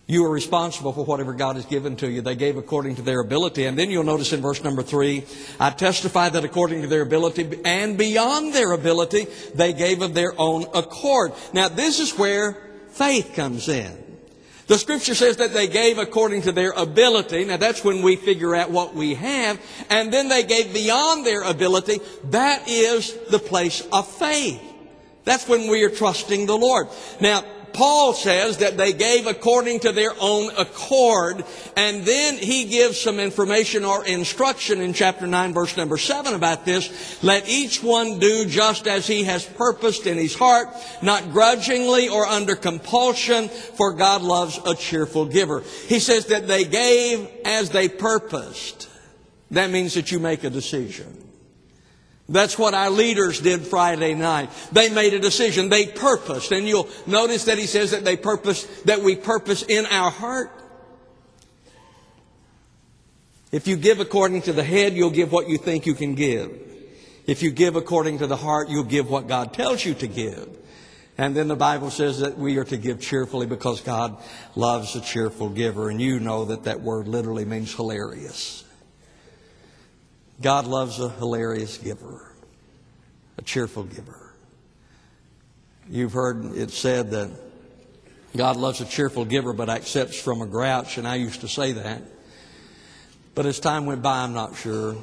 You 0.08 0.26
are 0.26 0.30
responsible 0.30 0.92
for 0.92 1.06
whatever 1.06 1.32
God 1.34 1.56
has 1.56 1.66
given 1.66 1.96
to 1.98 2.10
you. 2.10 2.22
They 2.22 2.36
gave 2.36 2.58
according 2.58 2.96
to 2.96 3.02
their 3.02 3.22
ability. 3.22 3.66
And 3.66 3.80
then 3.80 3.90
you'll 3.90 4.04
notice 4.04 4.34
in 4.34 4.42
verse 4.42 4.62
number 4.62 4.84
three, 4.84 5.24
I 5.58 5.70
testify 5.70 6.28
that 6.28 6.44
according 6.44 6.82
to 6.82 6.88
their 6.88 7.02
ability 7.02 7.62
and 7.64 7.98
beyond 7.98 8.54
their 8.54 8.74
ability, 8.74 9.28
they 9.56 9.72
gave 9.72 10.02
of 10.02 10.14
their 10.14 10.34
own 10.38 10.66
accord. 10.74 11.32
Now 11.54 11.70
this 11.70 12.02
is 12.02 12.18
where 12.18 12.58
faith 12.90 13.34
comes 13.36 13.70
in. 13.70 14.11
The 14.72 14.78
scripture 14.78 15.16
says 15.16 15.36
that 15.36 15.54
they 15.54 15.68
gave 15.68 15.98
according 15.98 16.44
to 16.44 16.54
their 16.54 16.72
ability. 16.72 17.44
Now 17.44 17.58
that's 17.58 17.84
when 17.84 18.02
we 18.02 18.16
figure 18.16 18.56
out 18.56 18.72
what 18.72 18.96
we 18.96 19.16
have. 19.16 19.60
And 19.90 20.14
then 20.14 20.30
they 20.30 20.44
gave 20.44 20.74
beyond 20.74 21.26
their 21.26 21.42
ability. 21.42 22.00
That 22.30 22.70
is 22.70 23.14
the 23.30 23.38
place 23.38 23.86
of 23.92 24.08
faith. 24.08 24.62
That's 25.26 25.46
when 25.46 25.70
we 25.70 25.84
are 25.84 25.90
trusting 25.90 26.46
the 26.46 26.56
Lord. 26.56 26.88
Now, 27.20 27.44
Paul 27.74 28.14
says 28.14 28.58
that 28.58 28.78
they 28.78 28.94
gave 28.94 29.28
according 29.28 29.82
to 29.82 29.92
their 29.92 30.14
own 30.20 30.52
accord, 30.58 31.44
and 31.76 32.06
then 32.06 32.38
he 32.38 32.66
gives 32.66 33.00
some 33.00 33.20
information 33.20 33.86
or 33.86 34.06
instruction 34.06 34.82
in 34.82 34.94
chapter 34.94 35.28
9 35.28 35.54
verse 35.54 35.78
number 35.78 35.98
7 35.98 36.34
about 36.34 36.66
this. 36.66 37.24
Let 37.24 37.48
each 37.48 37.82
one 37.82 38.20
do 38.20 38.46
just 38.46 38.88
as 38.88 39.08
he 39.08 39.24
has 39.24 39.46
purposed 39.46 40.08
in 40.08 40.18
his 40.18 40.36
heart, 40.36 40.70
not 41.02 41.32
grudgingly 41.32 42.10
or 42.10 42.26
under 42.26 42.56
compulsion, 42.56 43.50
for 43.50 43.94
God 43.94 44.22
loves 44.22 44.60
a 44.66 44.76
cheerful 44.76 45.26
giver. 45.26 45.62
He 45.88 46.00
says 46.00 46.28
that 46.28 46.48
they 46.48 46.66
gave 46.66 47.30
as 47.46 47.70
they 47.70 47.90
purposed. 47.90 48.88
That 49.52 49.70
means 49.70 49.96
that 49.96 50.12
you 50.12 50.20
make 50.20 50.44
a 50.44 50.50
decision. 50.50 51.31
That's 52.32 52.58
what 52.58 52.74
our 52.74 52.90
leaders 52.90 53.42
did 53.42 53.62
Friday 53.62 54.16
night. 54.16 54.50
They 54.72 54.90
made 54.90 55.14
a 55.14 55.20
decision. 55.20 55.68
They 55.68 55.86
purposed. 55.88 56.52
And 56.54 56.66
you'll 56.66 56.88
notice 57.06 57.46
that 57.46 57.58
he 57.58 57.66
says 57.66 57.92
that 57.92 58.06
they 58.06 58.16
purpose, 58.16 58.64
that 58.86 59.02
we 59.02 59.18
purpose 59.18 59.64
in 59.64 59.86
our 59.86 60.10
heart. 60.10 60.50
If 63.52 63.68
you 63.68 63.76
give 63.76 64.00
according 64.00 64.44
to 64.44 64.54
the 64.54 64.64
head, 64.64 64.94
you'll 64.94 65.10
give 65.10 65.34
what 65.34 65.50
you 65.50 65.58
think 65.58 65.86
you 65.86 65.94
can 65.94 66.16
give. 66.16 66.58
If 67.28 67.44
you 67.44 67.52
give 67.52 67.76
according 67.76 68.20
to 68.20 68.28
the 68.28 68.38
heart, 68.38 68.70
you'll 68.70 68.86
give 68.86 69.10
what 69.10 69.28
God 69.28 69.54
tells 69.54 69.84
you 69.84 69.94
to 69.96 70.08
give. 70.08 70.48
And 71.18 71.36
then 71.36 71.50
the 71.50 71.58
Bible 71.58 71.92
says 71.92 72.20
that 72.22 72.38
we 72.38 72.58
are 72.58 72.64
to 72.64 72.78
give 72.78 73.02
cheerfully 73.02 73.46
because 73.46 73.82
God 73.82 74.18
loves 74.56 74.96
a 74.96 75.02
cheerful 75.02 75.50
giver. 75.50 75.90
And 75.90 76.00
you 76.00 76.22
know 76.22 76.46
that 76.46 76.64
that 76.64 76.80
word 76.80 77.10
literally 77.10 77.44
means 77.44 77.76
hilarious. 77.76 78.64
God 80.42 80.66
loves 80.66 81.00
a 81.00 81.10
hilarious 81.10 81.78
giver, 81.78 82.34
a 83.38 83.42
cheerful 83.42 83.84
giver. 83.84 84.34
You've 85.90 86.14
heard 86.14 86.56
it 86.56 86.72
said 86.72 87.12
that 87.12 87.30
God 88.36 88.56
loves 88.56 88.82
a 88.82 88.86
cheerful 88.86 89.26
giver 89.26 89.54
but 89.54 89.70
accepts 89.70 90.20
from 90.20 90.42
a 90.42 90.46
grouch, 90.46 90.98
and 90.98 91.08
I 91.08 91.16
used 91.16 91.42
to 91.42 91.48
say 91.48 91.74
that. 91.74 92.02
But 93.36 93.46
as 93.46 93.60
time 93.60 93.86
went 93.86 94.02
by, 94.02 94.24
I'm 94.24 94.34
not 94.34 94.56
sure 94.56 94.96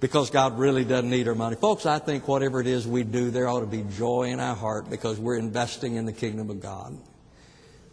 because 0.00 0.30
God 0.30 0.58
really 0.58 0.84
doesn't 0.84 1.08
need 1.08 1.28
our 1.28 1.34
money. 1.34 1.56
Folks, 1.56 1.86
I 1.86 1.98
think 1.98 2.28
whatever 2.28 2.60
it 2.60 2.66
is 2.66 2.86
we 2.86 3.04
do, 3.04 3.30
there 3.30 3.48
ought 3.48 3.60
to 3.60 3.66
be 3.66 3.84
joy 3.96 4.24
in 4.24 4.40
our 4.40 4.54
heart 4.54 4.90
because 4.90 5.18
we're 5.18 5.38
investing 5.38 5.96
in 5.96 6.04
the 6.04 6.12
kingdom 6.12 6.50
of 6.50 6.60
God. 6.60 6.96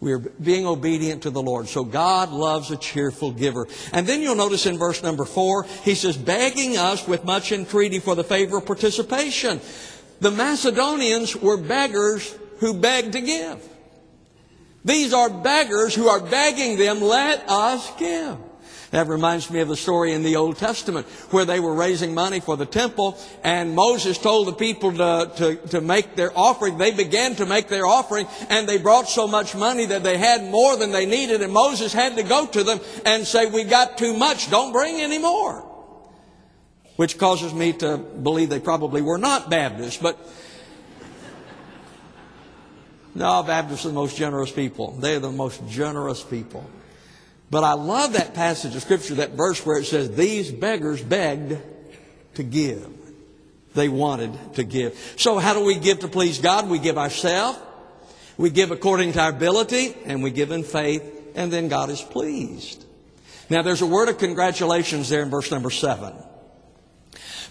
We're 0.01 0.17
being 0.17 0.65
obedient 0.65 1.23
to 1.23 1.29
the 1.29 1.43
Lord. 1.43 1.67
So 1.67 1.83
God 1.83 2.31
loves 2.31 2.71
a 2.71 2.75
cheerful 2.75 3.31
giver. 3.31 3.67
And 3.93 4.07
then 4.07 4.21
you'll 4.21 4.35
notice 4.35 4.65
in 4.65 4.79
verse 4.79 5.03
number 5.03 5.25
four, 5.25 5.63
he 5.83 5.93
says, 5.93 6.17
begging 6.17 6.75
us 6.75 7.07
with 7.07 7.23
much 7.23 7.51
entreaty 7.51 7.99
for 7.99 8.15
the 8.15 8.23
favor 8.23 8.57
of 8.57 8.65
participation. 8.65 9.61
The 10.19 10.31
Macedonians 10.31 11.35
were 11.35 11.57
beggars 11.57 12.35
who 12.57 12.73
begged 12.73 13.13
to 13.13 13.21
give. 13.21 13.67
These 14.83 15.13
are 15.13 15.29
beggars 15.29 15.93
who 15.93 16.07
are 16.07 16.19
begging 16.19 16.79
them, 16.79 17.01
let 17.01 17.47
us 17.47 17.91
give. 17.97 18.37
That 18.91 19.07
reminds 19.07 19.49
me 19.49 19.61
of 19.61 19.69
the 19.69 19.77
story 19.77 20.11
in 20.11 20.21
the 20.21 20.35
Old 20.35 20.57
Testament 20.57 21.07
where 21.31 21.45
they 21.45 21.61
were 21.61 21.73
raising 21.73 22.13
money 22.13 22.41
for 22.41 22.57
the 22.57 22.65
temple 22.65 23.17
and 23.41 23.73
Moses 23.73 24.17
told 24.17 24.47
the 24.47 24.53
people 24.53 24.91
to, 24.91 25.31
to, 25.37 25.55
to 25.69 25.81
make 25.81 26.17
their 26.17 26.37
offering. 26.37 26.77
They 26.77 26.91
began 26.91 27.35
to 27.35 27.45
make 27.45 27.69
their 27.69 27.85
offering 27.85 28.27
and 28.49 28.67
they 28.67 28.77
brought 28.77 29.07
so 29.07 29.29
much 29.29 29.55
money 29.55 29.85
that 29.85 30.03
they 30.03 30.17
had 30.17 30.43
more 30.43 30.75
than 30.75 30.91
they 30.91 31.05
needed 31.05 31.41
and 31.41 31.53
Moses 31.53 31.93
had 31.93 32.17
to 32.17 32.23
go 32.23 32.45
to 32.47 32.63
them 32.63 32.81
and 33.05 33.25
say, 33.25 33.45
we 33.45 33.63
got 33.63 33.97
too 33.97 34.13
much, 34.13 34.51
don't 34.51 34.73
bring 34.73 34.99
any 34.99 35.19
more. 35.19 35.65
Which 36.97 37.17
causes 37.17 37.53
me 37.53 37.71
to 37.73 37.97
believe 37.97 38.49
they 38.49 38.59
probably 38.59 39.01
were 39.01 39.17
not 39.17 39.49
Baptists, 39.49 39.97
but 39.97 40.19
no, 43.15 43.41
Baptists 43.41 43.85
are 43.85 43.87
the 43.87 43.93
most 43.93 44.17
generous 44.17 44.51
people. 44.51 44.91
They're 44.99 45.21
the 45.21 45.31
most 45.31 45.65
generous 45.69 46.21
people. 46.21 46.69
But 47.51 47.65
I 47.65 47.73
love 47.73 48.13
that 48.13 48.33
passage 48.33 48.75
of 48.77 48.81
Scripture, 48.81 49.15
that 49.15 49.31
verse 49.31 49.63
where 49.65 49.77
it 49.77 49.85
says, 49.85 50.15
These 50.15 50.51
beggars 50.51 51.03
begged 51.03 51.57
to 52.35 52.43
give. 52.43 52.87
They 53.75 53.89
wanted 53.89 54.55
to 54.55 54.63
give. 54.63 54.97
So 55.17 55.37
how 55.37 55.53
do 55.53 55.63
we 55.63 55.75
give 55.75 55.99
to 55.99 56.07
please 56.07 56.39
God? 56.39 56.69
We 56.69 56.79
give 56.79 56.97
ourselves, 56.97 57.59
we 58.37 58.49
give 58.49 58.71
according 58.71 59.13
to 59.13 59.21
our 59.21 59.29
ability, 59.29 59.95
and 60.05 60.23
we 60.23 60.31
give 60.31 60.51
in 60.51 60.63
faith, 60.63 61.03
and 61.35 61.51
then 61.51 61.67
God 61.67 61.89
is 61.89 62.01
pleased. 62.01 62.85
Now 63.49 63.61
there's 63.61 63.81
a 63.81 63.85
word 63.85 64.07
of 64.07 64.17
congratulations 64.17 65.09
there 65.09 65.21
in 65.21 65.29
verse 65.29 65.51
number 65.51 65.69
seven. 65.69 66.13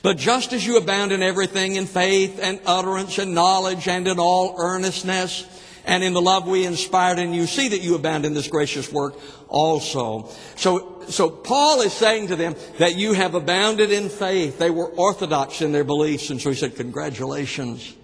But 0.03 0.17
just 0.17 0.55
as 0.55 0.67
you 0.67 0.79
abound 0.79 1.13
in 1.13 1.23
everything, 1.23 1.77
in 1.77 1.87
faith 1.87 2.41
and 2.43 2.59
utterance 2.65 3.19
and 3.19 3.35
knowledge 3.35 3.87
and 3.87 4.09
in 4.09 4.19
all 4.19 4.55
earnestness, 4.59 5.47
and 5.85 6.05
in 6.05 6.13
the 6.13 6.21
love 6.21 6.47
we 6.47 6.65
inspired 6.65 7.19
in 7.19 7.33
you, 7.35 7.47
see 7.47 7.69
that 7.69 7.81
you 7.81 7.95
abound 7.95 8.25
in 8.25 8.35
this 8.35 8.49
gracious 8.49 8.93
work 8.93 9.15
also. 9.49 10.29
So, 10.57 11.03
so 11.09 11.31
Paul 11.31 11.81
is 11.81 11.93
saying 11.93 12.29
to 12.29 12.37
them 12.37 12.55
that 12.79 12.97
you 12.97 13.13
have 13.13 13.35
abounded 13.35 13.91
in 13.91 14.09
faith. 14.09 14.59
They 14.59 14.71
were 14.71 14.87
orthodox 14.87 15.63
in 15.63 15.73
their 15.73 15.85
beliefs. 15.85 16.31
And 16.31 16.41
so 16.41 16.51
he 16.51 16.57
said, 16.57 16.77
congratulations, 16.77 17.95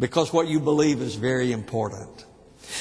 because 0.00 0.32
what 0.32 0.48
you 0.48 0.60
believe 0.60 1.00
is 1.00 1.14
very 1.14 1.52
important. 1.52 2.24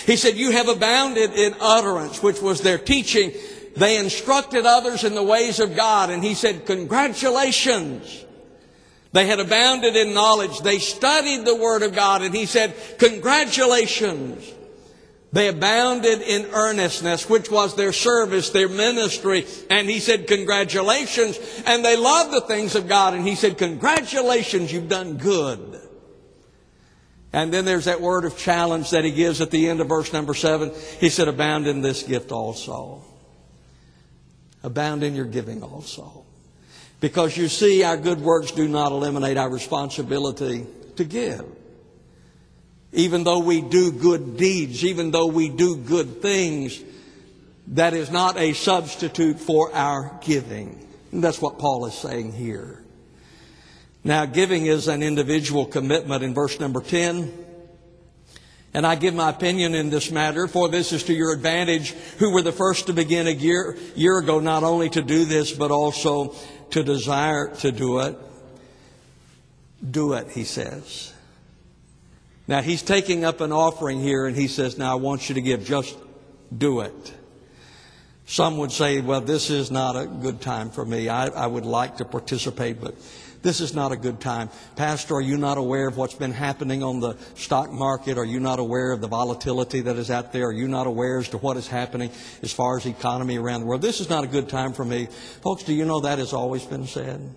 He 0.05 0.15
said, 0.15 0.35
you 0.35 0.51
have 0.51 0.69
abounded 0.69 1.33
in 1.33 1.53
utterance, 1.59 2.23
which 2.23 2.41
was 2.41 2.61
their 2.61 2.77
teaching. 2.77 3.33
They 3.75 3.97
instructed 3.97 4.65
others 4.65 5.03
in 5.03 5.15
the 5.15 5.23
ways 5.23 5.59
of 5.59 5.75
God. 5.75 6.09
And 6.09 6.23
he 6.23 6.33
said, 6.33 6.65
congratulations. 6.65 8.25
They 9.13 9.25
had 9.27 9.39
abounded 9.39 9.95
in 9.95 10.13
knowledge. 10.13 10.61
They 10.61 10.79
studied 10.79 11.45
the 11.45 11.55
Word 11.55 11.83
of 11.83 11.93
God. 11.93 12.21
And 12.21 12.33
he 12.33 12.45
said, 12.45 12.75
congratulations. 12.97 14.49
They 15.33 15.47
abounded 15.47 16.21
in 16.21 16.45
earnestness, 16.53 17.29
which 17.29 17.49
was 17.49 17.75
their 17.75 17.93
service, 17.93 18.49
their 18.49 18.69
ministry. 18.69 19.45
And 19.69 19.89
he 19.89 19.99
said, 19.99 20.27
congratulations. 20.27 21.39
And 21.65 21.83
they 21.83 21.97
loved 21.97 22.33
the 22.33 22.41
things 22.41 22.75
of 22.75 22.87
God. 22.87 23.13
And 23.13 23.27
he 23.27 23.35
said, 23.35 23.57
congratulations, 23.57 24.71
you've 24.71 24.89
done 24.89 25.17
good. 25.17 25.79
And 27.33 27.53
then 27.53 27.63
there's 27.63 27.85
that 27.85 28.01
word 28.01 28.25
of 28.25 28.37
challenge 28.37 28.89
that 28.89 29.05
he 29.05 29.11
gives 29.11 29.39
at 29.39 29.51
the 29.51 29.69
end 29.69 29.79
of 29.79 29.87
verse 29.87 30.11
number 30.11 30.33
seven. 30.33 30.73
He 30.99 31.09
said, 31.09 31.29
abound 31.29 31.65
in 31.65 31.81
this 31.81 32.03
gift 32.03 32.31
also. 32.33 33.01
Abound 34.63 35.03
in 35.03 35.15
your 35.15 35.25
giving 35.25 35.63
also. 35.63 36.25
Because 37.01 37.35
you 37.35 37.49
see, 37.49 37.83
our 37.83 37.97
good 37.97 38.21
works 38.21 38.51
do 38.51 38.67
not 38.67 38.91
eliminate 38.91 39.35
our 39.35 39.49
responsibility 39.49 40.65
to 40.95 41.03
give. 41.03 41.43
Even 42.93 43.23
though 43.23 43.39
we 43.39 43.59
do 43.59 43.91
good 43.91 44.37
deeds, 44.37 44.85
even 44.85 45.11
though 45.11 45.27
we 45.27 45.49
do 45.49 45.77
good 45.77 46.21
things, 46.21 46.79
that 47.67 47.93
is 47.93 48.11
not 48.11 48.37
a 48.37 48.53
substitute 48.53 49.39
for 49.39 49.73
our 49.73 50.19
giving. 50.23 50.87
And 51.11 51.23
that's 51.23 51.41
what 51.41 51.57
Paul 51.57 51.85
is 51.87 51.95
saying 51.95 52.33
here. 52.33 52.83
Now, 54.03 54.25
giving 54.25 54.67
is 54.67 54.87
an 54.87 55.01
individual 55.01 55.65
commitment 55.65 56.23
in 56.23 56.33
verse 56.33 56.59
number 56.59 56.81
10. 56.81 57.33
And 58.73 58.87
I 58.87 58.95
give 58.95 59.13
my 59.13 59.29
opinion 59.29 59.75
in 59.75 59.89
this 59.89 60.11
matter, 60.11 60.47
for 60.47 60.69
this 60.69 60.93
is 60.93 61.03
to 61.03 61.13
your 61.13 61.33
advantage, 61.33 61.91
who 62.19 62.31
were 62.31 62.41
the 62.41 62.53
first 62.53 62.87
to 62.87 62.93
begin 62.93 63.27
a 63.27 63.31
year, 63.31 63.77
year 63.95 64.17
ago, 64.19 64.39
not 64.39 64.63
only 64.63 64.89
to 64.89 65.01
do 65.01 65.25
this, 65.25 65.51
but 65.51 65.71
also 65.71 66.35
to 66.71 66.83
desire 66.83 67.47
to 67.57 67.71
do 67.71 67.99
it, 67.99 68.17
do 69.89 70.13
it, 70.13 70.29
he 70.29 70.43
says. 70.43 71.13
Now 72.47 72.61
he's 72.61 72.81
taking 72.81 73.23
up 73.23 73.41
an 73.41 73.51
offering 73.51 74.01
here 74.01 74.25
and 74.25 74.35
he 74.35 74.47
says, 74.47 74.77
Now 74.77 74.91
I 74.91 74.95
want 74.95 75.29
you 75.29 75.35
to 75.35 75.41
give, 75.41 75.63
just 75.63 75.97
do 76.55 76.81
it. 76.81 77.13
Some 78.25 78.57
would 78.57 78.71
say, 78.71 78.99
Well, 79.01 79.21
this 79.21 79.49
is 79.49 79.71
not 79.71 79.95
a 79.95 80.05
good 80.05 80.41
time 80.41 80.69
for 80.69 80.85
me. 80.85 81.07
I, 81.09 81.27
I 81.27 81.47
would 81.47 81.65
like 81.65 81.97
to 81.97 82.05
participate, 82.05 82.81
but 82.81 82.95
this 83.41 83.59
is 83.59 83.73
not 83.73 83.91
a 83.91 83.95
good 83.95 84.19
time. 84.19 84.49
Pastor, 84.75 85.15
are 85.15 85.21
you 85.21 85.37
not 85.37 85.57
aware 85.57 85.87
of 85.87 85.97
what's 85.97 86.13
been 86.13 86.31
happening 86.31 86.83
on 86.83 86.99
the 86.99 87.15
stock 87.35 87.71
market? 87.71 88.17
Are 88.17 88.25
you 88.25 88.39
not 88.39 88.59
aware 88.59 88.91
of 88.91 89.01
the 89.01 89.07
volatility 89.07 89.81
that 89.81 89.95
is 89.95 90.11
out 90.11 90.31
there? 90.31 90.47
Are 90.47 90.53
you 90.53 90.67
not 90.67 90.85
aware 90.85 91.17
as 91.17 91.29
to 91.29 91.37
what 91.37 91.57
is 91.57 91.67
happening 91.67 92.11
as 92.43 92.53
far 92.53 92.77
as 92.77 92.83
the 92.83 92.91
economy 92.91 93.37
around 93.37 93.61
the 93.61 93.65
world? 93.65 93.81
This 93.81 93.99
is 93.99 94.09
not 94.09 94.23
a 94.23 94.27
good 94.27 94.47
time 94.47 94.73
for 94.73 94.85
me. 94.85 95.07
Folks, 95.41 95.63
do 95.63 95.73
you 95.73 95.85
know 95.85 96.01
that 96.01 96.19
has 96.19 96.33
always 96.33 96.63
been 96.65 96.85
said? 96.85 97.33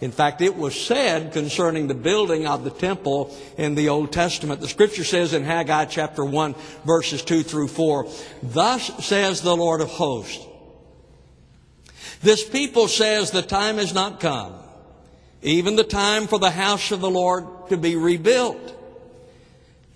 In 0.00 0.10
fact, 0.10 0.40
it 0.40 0.56
was 0.56 0.74
said 0.74 1.32
concerning 1.32 1.86
the 1.86 1.94
building 1.94 2.44
of 2.48 2.64
the 2.64 2.70
temple 2.70 3.32
in 3.56 3.76
the 3.76 3.88
Old 3.88 4.10
Testament. 4.12 4.60
The 4.60 4.66
scripture 4.66 5.04
says 5.04 5.32
in 5.32 5.44
Haggai 5.44 5.84
chapter 5.84 6.24
1 6.24 6.56
verses 6.84 7.22
2 7.22 7.44
through 7.44 7.68
4, 7.68 8.08
Thus 8.42 9.06
says 9.06 9.42
the 9.42 9.56
Lord 9.56 9.80
of 9.80 9.90
hosts, 9.90 10.44
This 12.20 12.42
people 12.48 12.88
says 12.88 13.30
the 13.30 13.42
time 13.42 13.76
has 13.76 13.94
not 13.94 14.18
come 14.18 14.61
even 15.42 15.76
the 15.76 15.84
time 15.84 16.28
for 16.28 16.38
the 16.38 16.50
house 16.50 16.92
of 16.92 17.00
the 17.00 17.10
Lord 17.10 17.44
to 17.68 17.76
be 17.76 17.96
rebuilt. 17.96 18.78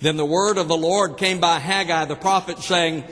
Then 0.01 0.17
the 0.17 0.27
word 0.27 0.59
of 0.59 0.69
the 0.69 0.77
Lord 0.77 1.17
came 1.17 1.41
by 1.41 1.59
Haggai 1.59 2.05
the 2.07 2.17
prophet 2.17 2.59
saying, 2.59 3.05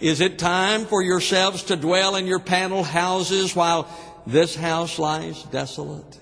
Is 0.00 0.20
it 0.20 0.38
time 0.38 0.86
for 0.86 1.02
yourselves 1.02 1.64
to 1.64 1.76
dwell 1.76 2.16
in 2.16 2.26
your 2.26 2.38
paneled 2.38 2.86
houses 2.86 3.54
while 3.54 3.88
this 4.26 4.54
house 4.54 4.98
lies 4.98 5.42
desolate? 5.44 6.18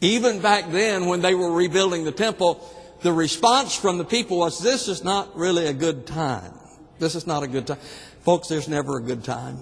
Even 0.00 0.40
back 0.40 0.70
then, 0.70 1.06
when 1.06 1.20
they 1.20 1.34
were 1.34 1.52
rebuilding 1.52 2.04
the 2.04 2.12
temple, 2.12 2.66
the 3.02 3.12
response 3.12 3.74
from 3.74 3.98
the 3.98 4.04
people 4.04 4.38
was, 4.38 4.58
This 4.58 4.88
is 4.88 5.04
not 5.04 5.36
really 5.36 5.66
a 5.66 5.72
good 5.72 6.06
time. 6.06 6.52
This 6.98 7.14
is 7.14 7.26
not 7.26 7.42
a 7.42 7.48
good 7.48 7.66
time. 7.66 7.78
Folks, 8.22 8.48
there's 8.48 8.68
never 8.68 8.98
a 8.98 9.02
good 9.02 9.24
time. 9.24 9.58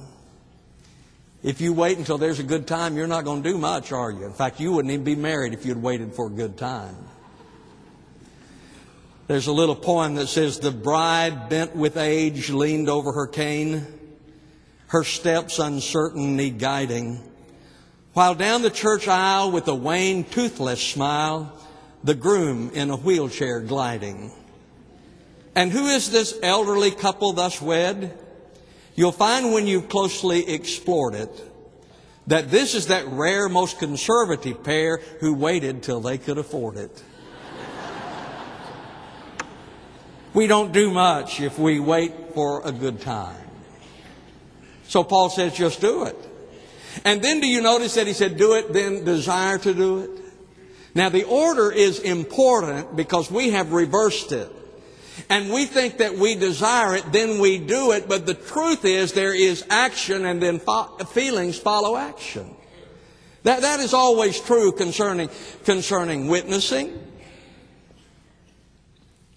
If 1.43 1.61
you 1.61 1.73
wait 1.73 1.99
until 1.99 2.19
there's 2.19 2.41
a 2.41 2.45
good 2.45 2.67
time, 2.67 2.97
you're 2.97 3.07
not 3.07 3.25
going 3.25 3.43
to 3.43 3.49
do 3.49 3.59
much, 3.59 3.93
are 3.93 4.11
you? 4.11 4.25
In 4.25 4.33
fact, 4.33 4.59
you 4.59 4.73
wouldn't 4.73 4.93
even 4.93 5.05
be 5.05 5.15
married 5.15 5.53
if 5.53 5.65
you'd 5.65 5.81
waited 5.81 6.15
for 6.15 6.27
a 6.27 6.31
good 6.31 6.57
time. 6.57 6.97
There's 9.29 9.47
a 9.47 9.53
little 9.53 9.77
poem 9.77 10.17
that 10.17 10.27
says, 10.27 10.59
The 10.59 10.73
bride 10.73 11.49
bent 11.49 11.77
with 11.77 11.97
age 11.97 12.51
leaned 12.51 12.89
over 12.89 13.13
her 13.13 13.27
cane. 13.27 13.87
Her 14.89 15.05
steps 15.05 15.59
uncertain 15.59 16.37
need 16.37 16.59
guiding. 16.59 17.23
While 18.15 18.35
down 18.35 18.63
the 18.63 18.71
church 18.71 19.07
aisle 19.07 19.53
with 19.53 19.69
a 19.69 19.75
wan, 19.75 20.25
toothless 20.25 20.83
smile, 20.83 21.53
the 22.03 22.15
groom 22.15 22.71
in 22.75 22.91
a 22.91 22.97
wheelchair 22.97 23.61
gliding. 23.61 24.33
And 25.55 25.71
who 25.71 25.87
is 25.87 26.11
this 26.11 26.37
elderly 26.43 26.91
couple 26.91 27.33
thus 27.33 27.61
wed? 27.61 28.19
You'll 28.99 29.13
find 29.13 29.53
when 29.53 29.69
you've 29.69 29.89
closely 29.89 30.51
explored 30.51 31.15
it 31.15 31.31
that 32.27 32.51
this 32.51 32.75
is 32.75 32.89
that 32.89 33.07
rare, 33.07 33.49
most 33.49 33.79
conservative 33.79 34.65
pair 34.65 34.97
who 35.21 35.35
waited 35.35 35.85
till 35.85 36.01
they 36.01 36.19
could 36.19 36.37
afford 36.37 36.77
it. 36.77 37.05
we 40.35 40.49
don't 40.49 40.73
do 40.73 40.91
much 40.91 41.41
if 41.41 41.61
we 41.61 41.79
wait 41.79 42.35
for 42.35 42.67
a 42.67 42.73
good 42.73 43.01
time. 43.01 43.41
So 44.89 45.05
Paul 45.05 45.31
says, 45.31 45.55
just 45.55 45.81
do 45.81 46.03
it. 46.03 46.17
And 47.05 47.23
then 47.23 47.41
do 47.41 47.47
you 47.47 47.63
notice 47.63 47.95
that 47.95 48.09
he 48.09 48.13
said, 48.13 48.37
do 48.37 48.55
it, 48.55 48.73
then 48.73 49.05
desire 49.05 49.59
to 49.59 49.75
do 49.75 50.01
it? 50.01 50.11
Now 50.97 51.09
the 51.09 51.23
order 51.23 51.71
is 51.71 52.01
important 52.01 52.97
because 52.97 53.31
we 53.31 53.51
have 53.51 53.71
reversed 53.71 54.33
it. 54.33 54.51
And 55.29 55.51
we 55.51 55.65
think 55.65 55.99
that 55.99 56.17
we 56.17 56.35
desire 56.35 56.97
it, 56.97 57.13
then 57.13 57.39
we 57.39 57.59
do 57.59 57.93
it, 57.93 58.09
but 58.09 58.27
the 58.27 58.35
truth 58.35 58.85
is 58.85 59.13
there 59.13 59.35
is 59.35 59.65
action 59.69 60.25
and 60.27 60.41
then 60.41 60.59
fo- 60.59 60.97
feelings 60.99 61.59
follow 61.59 61.97
action. 61.97 62.55
That, 63.43 63.63
that 63.63 63.81
is 63.81 63.95
always 63.95 64.41
true 64.41 64.73
concerning, 64.73 65.31
concerning 65.65 66.29
witnessing. 66.29 66.99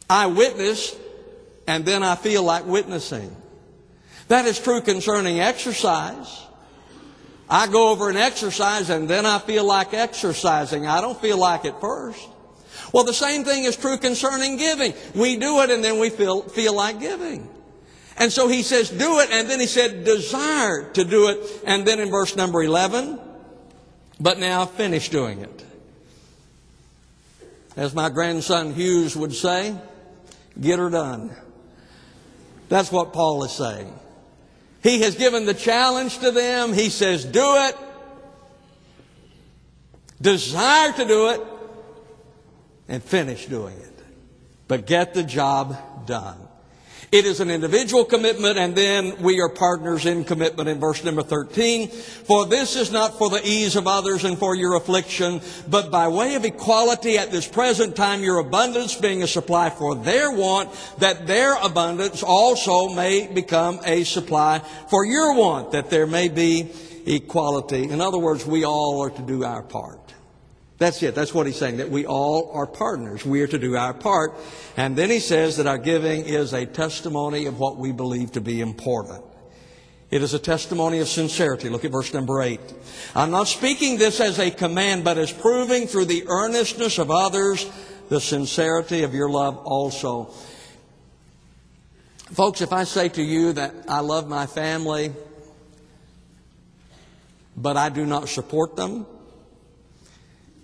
I 0.10 0.28
witness 0.28 0.96
and 1.68 1.86
then 1.86 2.04
I 2.04 2.16
feel 2.16 2.44
like 2.44 2.66
witnessing. 2.66 3.36
That 4.28 4.46
is 4.46 4.60
true 4.60 4.82
concerning 4.82 5.40
exercise. 5.40 6.42
I 7.50 7.68
go 7.68 7.90
over 7.90 8.10
an 8.10 8.18
exercise 8.18 8.90
and 8.90 9.10
then 9.10 9.26
I 9.26 9.40
feel 9.40 9.66
like 9.66 9.94
exercising. 9.94 10.88
I 10.88 11.02
don't 11.02 11.20
feel 11.20 11.38
like 11.38 11.66
it 11.66 11.76
first. 11.82 12.28
Well, 12.94 13.04
the 13.04 13.14
same 13.14 13.44
thing 13.44 13.64
is 13.64 13.76
true 13.76 13.98
concerning 13.98 14.58
giving. 14.58 14.94
We 15.16 15.38
do 15.38 15.62
it 15.62 15.70
and 15.70 15.84
then 15.84 16.00
we 16.00 16.10
feel, 16.10 16.44
feel 16.44 16.76
like 16.76 17.00
giving. 17.00 17.50
And 18.18 18.32
so 18.32 18.48
he 18.48 18.62
says, 18.62 18.90
do 18.90 19.20
it, 19.20 19.30
and 19.32 19.50
then 19.50 19.60
he 19.60 19.66
said, 19.66 20.04
desire 20.04 20.92
to 20.92 21.04
do 21.04 21.30
it. 21.30 21.64
And 21.66 21.88
then 21.88 22.00
in 22.00 22.12
verse 22.12 22.36
number 22.36 22.62
11, 22.62 23.20
but 24.20 24.38
now 24.38 24.66
finish 24.66 25.10
doing 25.10 25.40
it. 25.40 25.66
As 27.76 27.96
my 27.96 28.10
grandson 28.10 28.74
Hughes 28.74 29.16
would 29.16 29.34
say, 29.34 29.76
get 30.60 30.78
her 30.78 30.90
done. 30.90 31.32
That's 32.70 32.92
what 32.92 33.14
Paul 33.14 33.44
is 33.44 33.52
saying. 33.54 33.98
He 34.84 35.02
has 35.02 35.16
given 35.16 35.46
the 35.46 35.54
challenge 35.54 36.20
to 36.20 36.32
them. 36.32 36.74
He 36.74 36.90
says, 36.90 37.24
do 37.24 37.56
it. 37.58 37.78
Desire 40.22 40.92
to 40.94 41.06
do 41.06 41.30
it 41.30 41.42
and 42.92 43.02
finish 43.02 43.46
doing 43.46 43.76
it. 43.78 44.04
But 44.68 44.86
get 44.86 45.14
the 45.14 45.24
job 45.24 46.06
done. 46.06 46.38
It 47.12 47.26
is 47.26 47.40
an 47.42 47.50
individual 47.50 48.06
commitment, 48.06 48.58
and 48.58 48.74
then 48.76 49.22
we 49.22 49.42
are 49.42 49.50
partners 49.50 50.06
in 50.06 50.24
commitment 50.24 50.70
in 50.70 50.80
verse 50.80 51.04
number 51.04 51.24
13. 51.24 51.90
For 51.90 52.46
this 52.46 52.76
is 52.76 52.92
not 52.92 53.18
for 53.18 53.30
the 53.30 53.42
ease 53.44 53.76
of 53.76 53.88
others 53.88 54.24
and 54.24 54.38
for 54.38 54.56
your 54.56 54.76
affliction, 54.76 55.42
but 55.68 55.92
by 55.92 56.08
way 56.08 56.36
of 56.36 56.46
equality 56.46 57.18
at 57.18 57.32
this 57.32 57.48
present 57.48 57.98
time, 57.98 58.24
your 58.24 58.40
abundance 58.40 58.96
being 58.96 59.24
a 59.24 59.28
supply 59.28 59.70
for 59.70 59.96
their 59.96 60.32
want, 60.32 60.70
that 61.00 61.28
their 61.28 61.56
abundance 61.56 62.24
also 62.24 62.90
may 62.90 63.28
become 63.28 63.80
a 63.84 64.04
supply 64.04 64.60
for 64.90 65.06
your 65.06 65.34
want, 65.34 65.72
that 65.72 65.90
there 65.90 66.08
may 66.08 66.30
be 66.30 66.72
equality. 67.06 67.90
In 67.90 68.00
other 68.00 68.20
words, 68.20 68.46
we 68.46 68.64
all 68.64 69.02
are 69.02 69.10
to 69.10 69.22
do 69.22 69.44
our 69.44 69.64
part. 69.64 70.01
That's 70.82 71.04
it. 71.04 71.14
That's 71.14 71.32
what 71.32 71.46
he's 71.46 71.58
saying, 71.58 71.78
that 71.78 71.92
we 71.92 72.08
all 72.08 72.50
are 72.56 72.66
partners. 72.66 73.24
We 73.24 73.44
are 73.44 73.48
to 73.48 73.60
do 73.60 73.76
our 73.76 73.94
part. 73.94 74.34
And 74.76 74.96
then 74.96 75.12
he 75.12 75.20
says 75.20 75.58
that 75.58 75.68
our 75.68 75.78
giving 75.78 76.26
is 76.26 76.54
a 76.54 76.66
testimony 76.66 77.46
of 77.46 77.60
what 77.60 77.78
we 77.78 77.92
believe 77.92 78.32
to 78.32 78.42
be 78.42 78.62
important. 78.62 79.24
It 80.10 80.24
is 80.24 80.34
a 80.34 80.40
testimony 80.40 80.98
of 80.98 81.08
sincerity. 81.08 81.70
Look 81.70 81.86
at 81.86 81.92
verse 81.92 82.16
number 82.16 82.42
eight. 82.42 82.62
I'm 83.14 83.30
not 83.30 83.48
speaking 83.48 84.00
this 84.00 84.20
as 84.20 84.40
a 84.40 84.50
command, 84.50 85.04
but 85.04 85.20
as 85.20 85.32
proving 85.32 85.86
through 85.86 86.06
the 86.06 86.24
earnestness 86.28 86.98
of 86.98 87.12
others 87.12 87.70
the 88.10 88.20
sincerity 88.20 89.04
of 89.04 89.14
your 89.14 89.30
love 89.30 89.58
also. 89.58 90.34
Folks, 92.32 92.60
if 92.62 92.74
I 92.74 92.86
say 92.86 93.08
to 93.10 93.22
you 93.22 93.54
that 93.54 93.72
I 93.88 94.00
love 94.00 94.28
my 94.28 94.48
family, 94.48 95.14
but 97.56 97.78
I 97.78 97.90
do 97.90 98.04
not 98.04 98.30
support 98.30 98.76
them, 98.76 99.06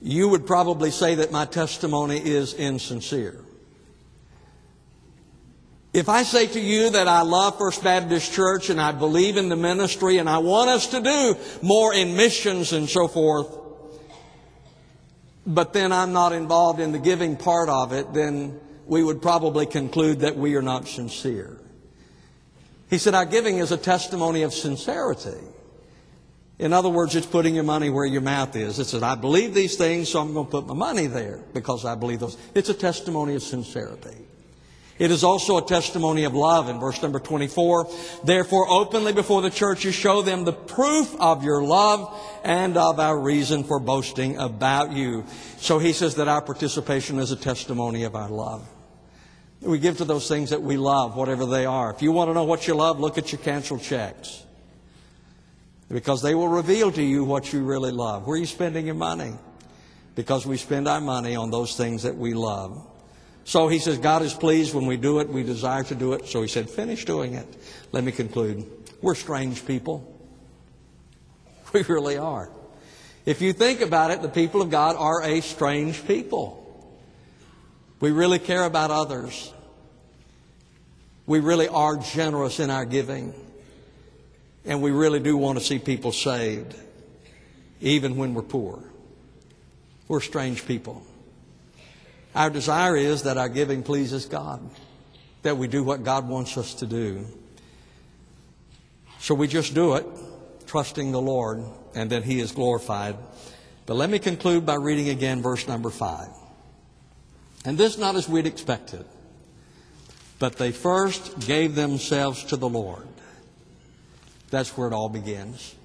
you 0.08 0.30
would 0.30 0.48
probably 0.48 0.90
say 0.90 1.16
that 1.16 1.32
my 1.32 1.44
testimony 1.46 2.18
is 2.18 2.54
insincere. 2.54 3.44
If 5.94 6.08
I 6.08 6.24
say 6.24 6.48
to 6.48 6.60
you 6.60 6.92
that 6.92 7.08
I 7.08 7.24
love 7.24 7.58
First 7.58 7.84
Baptist 7.84 8.32
Church 8.32 8.70
and 8.70 8.80
I 8.80 8.94
believe 8.94 9.36
in 9.36 9.50
the 9.50 9.56
ministry 9.56 10.18
and 10.18 10.30
I 10.30 10.38
want 10.38 10.70
us 10.70 10.88
to 10.88 11.02
do 11.02 11.36
more 11.62 11.94
in 11.94 12.16
missions 12.16 12.72
and 12.72 12.88
so 12.88 13.08
forth, 13.08 13.48
but 15.46 15.74
then 15.74 15.92
I'm 15.92 16.14
not 16.14 16.32
involved 16.32 16.80
in 16.80 16.94
the 16.94 17.00
giving 17.00 17.36
part 17.36 17.68
of 17.68 17.92
it, 17.92 18.14
then 18.14 18.60
we 18.86 19.04
would 19.04 19.22
probably 19.22 19.66
conclude 19.66 20.22
that 20.22 20.38
we 20.38 20.56
are 20.56 20.62
not 20.62 20.88
sincere. 20.88 21.58
He 22.90 22.98
said, 22.98 23.14
Our 23.14 23.26
giving 23.26 23.58
is 23.58 23.72
a 23.74 23.78
testimony 23.78 24.44
of 24.44 24.54
sincerity. 24.54 25.44
In 26.60 26.74
other 26.74 26.90
words, 26.90 27.16
it's 27.16 27.28
putting 27.28 27.54
your 27.54 27.64
money 27.64 27.90
where 27.92 28.06
your 28.06 28.22
mouth 28.22 28.56
is. 28.56 28.80
It 28.80 28.86
says, 28.86 29.04
I 29.04 29.14
believe 29.14 29.54
these 29.54 29.76
things, 29.78 30.10
so 30.10 30.22
I'm 30.22 30.34
going 30.34 30.48
to 30.48 30.52
put 30.52 30.66
my 30.66 30.74
money 30.74 31.06
there 31.06 31.40
because 31.54 31.86
I 31.86 31.94
believe 31.94 32.20
those. 32.20 32.36
It's 32.56 32.70
a 32.70 32.74
testimony 32.74 33.36
of 33.36 33.44
sincerity. 33.44 34.26
It 34.98 35.12
is 35.12 35.24
also 35.24 35.58
a 35.58 35.62
testimony 35.62 36.24
of 36.24 36.34
love 36.34 36.70
in 36.70 36.80
verse 36.80 37.00
number 37.04 37.20
24. 37.20 37.88
Therefore, 38.24 38.68
openly 38.68 39.14
before 39.14 39.44
the 39.44 39.52
churches, 39.52 39.94
show 39.94 40.24
them 40.24 40.44
the 40.44 40.54
proof 40.54 41.16
of 41.20 41.44
your 41.44 41.62
love 41.62 42.20
and 42.44 42.76
of 42.76 43.00
our 43.00 43.20
reason 43.20 43.64
for 43.64 43.80
boasting 43.80 44.38
about 44.38 44.94
you. 44.94 45.26
So 45.58 45.78
he 45.78 45.94
says 45.94 46.16
that 46.16 46.28
our 46.28 46.42
participation 46.42 47.20
is 47.20 47.30
a 47.30 47.36
testimony 47.36 48.06
of 48.06 48.16
our 48.16 48.30
love. 48.30 48.68
We 49.62 49.78
give 49.78 49.98
to 49.98 50.06
those 50.06 50.28
things 50.28 50.50
that 50.50 50.64
we 50.64 50.78
love, 50.78 51.16
whatever 51.16 51.46
they 51.46 51.68
are. 51.68 51.94
If 51.94 52.02
you 52.02 52.12
want 52.12 52.32
to 52.32 52.34
know 52.34 52.46
what 52.46 52.68
you 52.68 52.74
love, 52.74 53.00
look 53.00 53.20
at 53.20 53.32
your 53.32 53.42
canceled 53.42 53.84
checks 53.84 54.46
because 55.90 56.22
they 56.22 56.36
will 56.36 56.48
reveal 56.48 56.92
to 56.92 57.02
you 57.02 57.24
what 57.24 57.52
you 57.54 57.64
really 57.64 57.92
love. 57.92 58.28
Where 58.28 58.36
are 58.36 58.40
you 58.40 58.46
spending 58.46 58.86
your 58.86 58.96
money? 58.96 59.34
Because 60.16 60.46
we 60.46 60.58
spend 60.58 60.88
our 60.88 61.00
money 61.00 61.36
on 61.36 61.52
those 61.52 61.78
things 61.78 62.04
that 62.04 62.16
we 62.16 62.34
love. 62.34 62.86
So 63.46 63.70
he 63.70 63.80
says, 63.80 63.98
God 63.98 64.24
is 64.24 64.34
pleased 64.34 64.74
when 64.74 64.86
we 64.86 64.98
do 64.98 65.20
it. 65.20 65.30
We 65.30 65.44
desire 65.44 65.84
to 65.84 65.96
do 65.96 66.14
it. 66.14 66.28
So 66.28 66.42
he 66.42 66.50
said, 66.50 66.70
finish 66.70 67.06
doing 67.06 67.36
it. 67.36 67.48
Let 67.94 68.04
me 68.04 68.12
conclude. 68.12 68.66
We're 69.02 69.16
strange 69.16 69.66
people. 69.66 70.14
We 71.74 71.82
really 71.84 72.18
are. 72.18 72.50
If 73.26 73.42
you 73.42 73.52
think 73.52 73.82
about 73.82 74.12
it, 74.12 74.22
the 74.22 74.30
people 74.30 74.62
of 74.62 74.70
God 74.70 74.96
are 74.96 75.22
a 75.22 75.42
strange 75.42 76.08
people. 76.08 76.64
We 78.00 78.12
really 78.12 78.40
care 78.40 78.64
about 78.64 78.90
others. 78.90 79.54
We 81.26 81.42
really 81.42 81.68
are 81.68 81.98
generous 81.98 82.62
in 82.62 82.70
our 82.70 82.86
giving. 82.86 83.34
And 84.68 84.82
we 84.82 84.92
really 84.92 85.22
do 85.22 85.38
want 85.38 85.58
to 85.58 85.64
see 85.64 85.80
people 85.80 86.12
saved, 86.12 86.76
even 87.80 88.18
when 88.18 88.34
we're 88.34 88.42
poor. 88.42 88.84
We're 90.10 90.20
strange 90.20 90.66
people. 90.66 91.04
Our 92.36 92.50
desire 92.50 92.98
is 92.98 93.24
that 93.24 93.38
our 93.38 93.48
giving 93.48 93.82
pleases 93.82 94.26
God, 94.26 94.60
that 95.42 95.58
we 95.58 95.70
do 95.70 95.84
what 95.84 96.04
God 96.04 96.28
wants 96.28 96.58
us 96.58 96.74
to 96.76 96.86
do. 96.86 97.26
So 99.20 99.34
we 99.34 99.48
just 99.48 99.74
do 99.74 99.96
it, 99.96 100.06
trusting 100.68 101.14
the 101.14 101.22
Lord, 101.22 101.64
and 101.96 102.10
then 102.10 102.22
He 102.22 102.42
is 102.42 102.52
glorified. 102.52 103.16
But 103.86 103.96
let 103.96 104.10
me 104.10 104.20
conclude 104.20 104.66
by 104.66 104.76
reading 104.76 105.08
again 105.10 105.42
verse 105.42 105.66
number 105.66 105.90
five. 105.90 106.28
And 107.64 107.78
this 107.78 107.98
not 107.98 108.16
as 108.18 108.28
we'd 108.28 108.46
expected, 108.46 109.06
but 110.40 110.58
they 110.58 110.74
first 110.74 111.40
gave 111.40 111.74
themselves 111.74 112.44
to 112.46 112.58
the 112.58 112.70
Lord 112.70 113.08
that's 114.50 114.78
where 114.78 114.88
it 114.88 114.94
all 114.94 115.10
begins. 115.10 115.76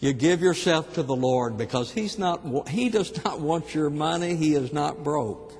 You 0.00 0.12
give 0.12 0.40
yourself 0.40 0.94
to 0.94 1.02
the 1.02 1.14
Lord 1.14 1.56
because 1.56 1.92
He's 1.92 2.18
not, 2.18 2.68
He 2.68 2.88
does 2.88 3.24
not 3.24 3.40
want 3.40 3.74
your 3.74 3.88
money. 3.88 4.34
He 4.34 4.54
is 4.54 4.72
not 4.72 5.04
broke. 5.04 5.52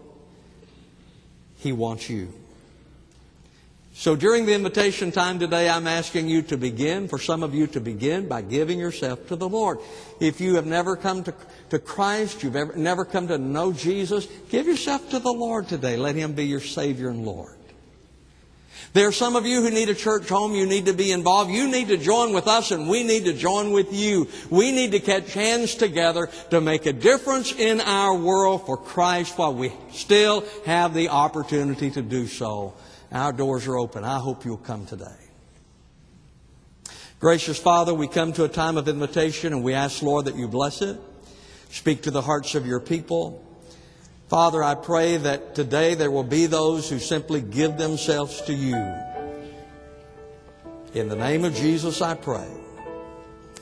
He 1.59 1.73
wants 1.73 2.11
you. 2.11 2.33
So 3.95 4.17
during 4.17 4.47
the 4.47 4.55
invitation 4.55 5.13
time 5.13 5.39
today, 5.39 5.69
I'm 5.69 5.87
asking 5.87 6.29
you 6.29 6.43
to 6.43 6.57
begin, 6.57 7.09
for 7.09 7.19
some 7.19 7.43
of 7.43 7.55
you 7.55 7.67
to 7.69 7.81
begin 7.81 8.27
by 8.27 8.43
giving 8.43 8.79
yourself 8.79 9.29
to 9.29 9.37
the 9.37 9.49
Lord. 9.49 9.79
If 10.19 10.41
you 10.41 10.57
have 10.57 10.67
never 10.67 10.97
come 10.97 11.23
to, 11.25 11.35
to 11.71 11.79
Christ, 11.79 12.43
you've 12.43 12.57
ever, 12.57 12.75
never 12.75 13.05
come 13.05 13.29
to 13.29 13.39
know 13.39 13.73
Jesus, 13.73 14.27
give 14.49 14.67
yourself 14.67 15.11
to 15.11 15.19
the 15.19 15.31
Lord 15.31 15.69
today. 15.69 15.97
Let 15.97 16.17
Him 16.17 16.33
be 16.33 16.47
your 16.47 16.61
Savior 16.61 17.11
and 17.11 17.25
Lord. 17.25 17.55
There 18.93 19.09
are 19.09 19.13
some 19.13 19.37
of 19.37 19.47
you 19.47 19.63
who 19.63 19.71
need 19.71 19.89
a 19.89 19.95
church 19.95 20.29
home. 20.29 20.55
You 20.55 20.67
need 20.67 20.87
to 20.87 20.93
be 20.93 21.13
involved. 21.13 21.51
You 21.51 21.67
need 21.67 21.89
to 21.89 21.97
join 21.97 22.35
with 22.35 22.47
us 22.47 22.71
and 22.73 22.89
we 22.89 23.05
need 23.05 23.25
to 23.25 23.33
join 23.33 23.73
with 23.73 23.93
you. 23.93 24.29
We 24.51 24.71
need 24.71 24.93
to 24.93 25.01
catch 25.01 25.33
hands 25.33 25.75
together 25.75 26.29
to 26.51 26.61
make 26.61 26.85
a 26.85 26.93
difference 26.93 27.53
in 27.53 27.81
our 27.81 28.15
world 28.15 28.67
for 28.67 28.77
Christ 28.77 29.39
while 29.39 29.55
we 29.55 29.73
still 29.93 30.45
have 30.67 30.93
the 30.93 31.09
opportunity 31.09 31.91
to 31.93 32.03
do 32.03 32.27
so. 32.27 32.75
Our 33.11 33.33
doors 33.33 33.67
are 33.67 33.79
open. 33.79 34.05
I 34.05 34.19
hope 34.19 34.45
you'll 34.45 34.59
come 34.59 34.85
today. 34.85 35.07
Gracious 37.19 37.59
Father, 37.59 37.95
we 37.95 38.09
come 38.09 38.33
to 38.35 38.45
a 38.45 38.49
time 38.49 38.77
of 38.77 38.89
invitation 38.89 39.55
and 39.55 39.63
we 39.63 39.75
ask, 39.75 40.03
Lord, 40.03 40.27
that 40.27 40.37
you 40.37 40.49
bless 40.49 40.83
it. 40.83 41.01
Speak 41.71 42.03
to 42.03 42.11
the 42.11 42.21
hearts 42.21 42.55
of 42.55 42.67
your 42.67 42.81
people. 42.81 43.43
Father, 44.33 44.65
I 44.65 44.77
pray 44.77 45.19
that 45.19 45.55
today 45.55 45.95
there 45.95 46.11
will 46.11 46.25
be 46.25 46.47
those 46.47 46.89
who 46.89 46.99
simply 46.99 47.43
give 47.43 47.77
themselves 47.77 48.41
to 48.47 48.55
you. 48.55 48.83
In 50.95 51.11
the 51.11 51.17
name 51.17 51.45
of 51.45 51.55
Jesus, 51.55 52.01
I 52.01 52.15
pray. 52.15 52.49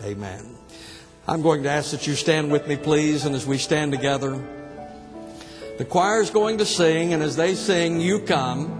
Amen. 0.04 0.46
I'm 1.26 1.42
going 1.42 1.64
to 1.64 1.68
ask 1.68 1.90
that 1.90 2.06
you 2.06 2.14
stand 2.14 2.52
with 2.52 2.68
me, 2.68 2.76
please, 2.76 3.24
and 3.24 3.34
as 3.34 3.44
we 3.44 3.58
stand 3.58 3.90
together, 3.90 4.40
the 5.78 5.84
choir 5.84 6.20
is 6.20 6.30
going 6.30 6.58
to 6.58 6.64
sing, 6.64 7.14
and 7.14 7.20
as 7.20 7.34
they 7.34 7.56
sing, 7.56 8.00
you 8.00 8.20
come 8.20 8.70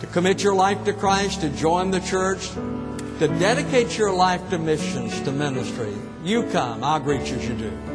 to 0.00 0.06
commit 0.06 0.42
your 0.42 0.54
life 0.54 0.82
to 0.86 0.94
Christ, 0.94 1.42
to 1.42 1.50
join 1.50 1.90
the 1.90 2.00
church, 2.00 2.48
to 3.18 3.28
dedicate 3.38 3.98
your 3.98 4.14
life 4.14 4.48
to 4.48 4.56
missions, 4.56 5.20
to 5.24 5.30
ministry. 5.30 5.92
You 6.24 6.44
come. 6.44 6.82
I'll 6.82 7.00
greet 7.00 7.30
you 7.30 7.36
as 7.36 7.46
you 7.46 7.54
do. 7.54 7.89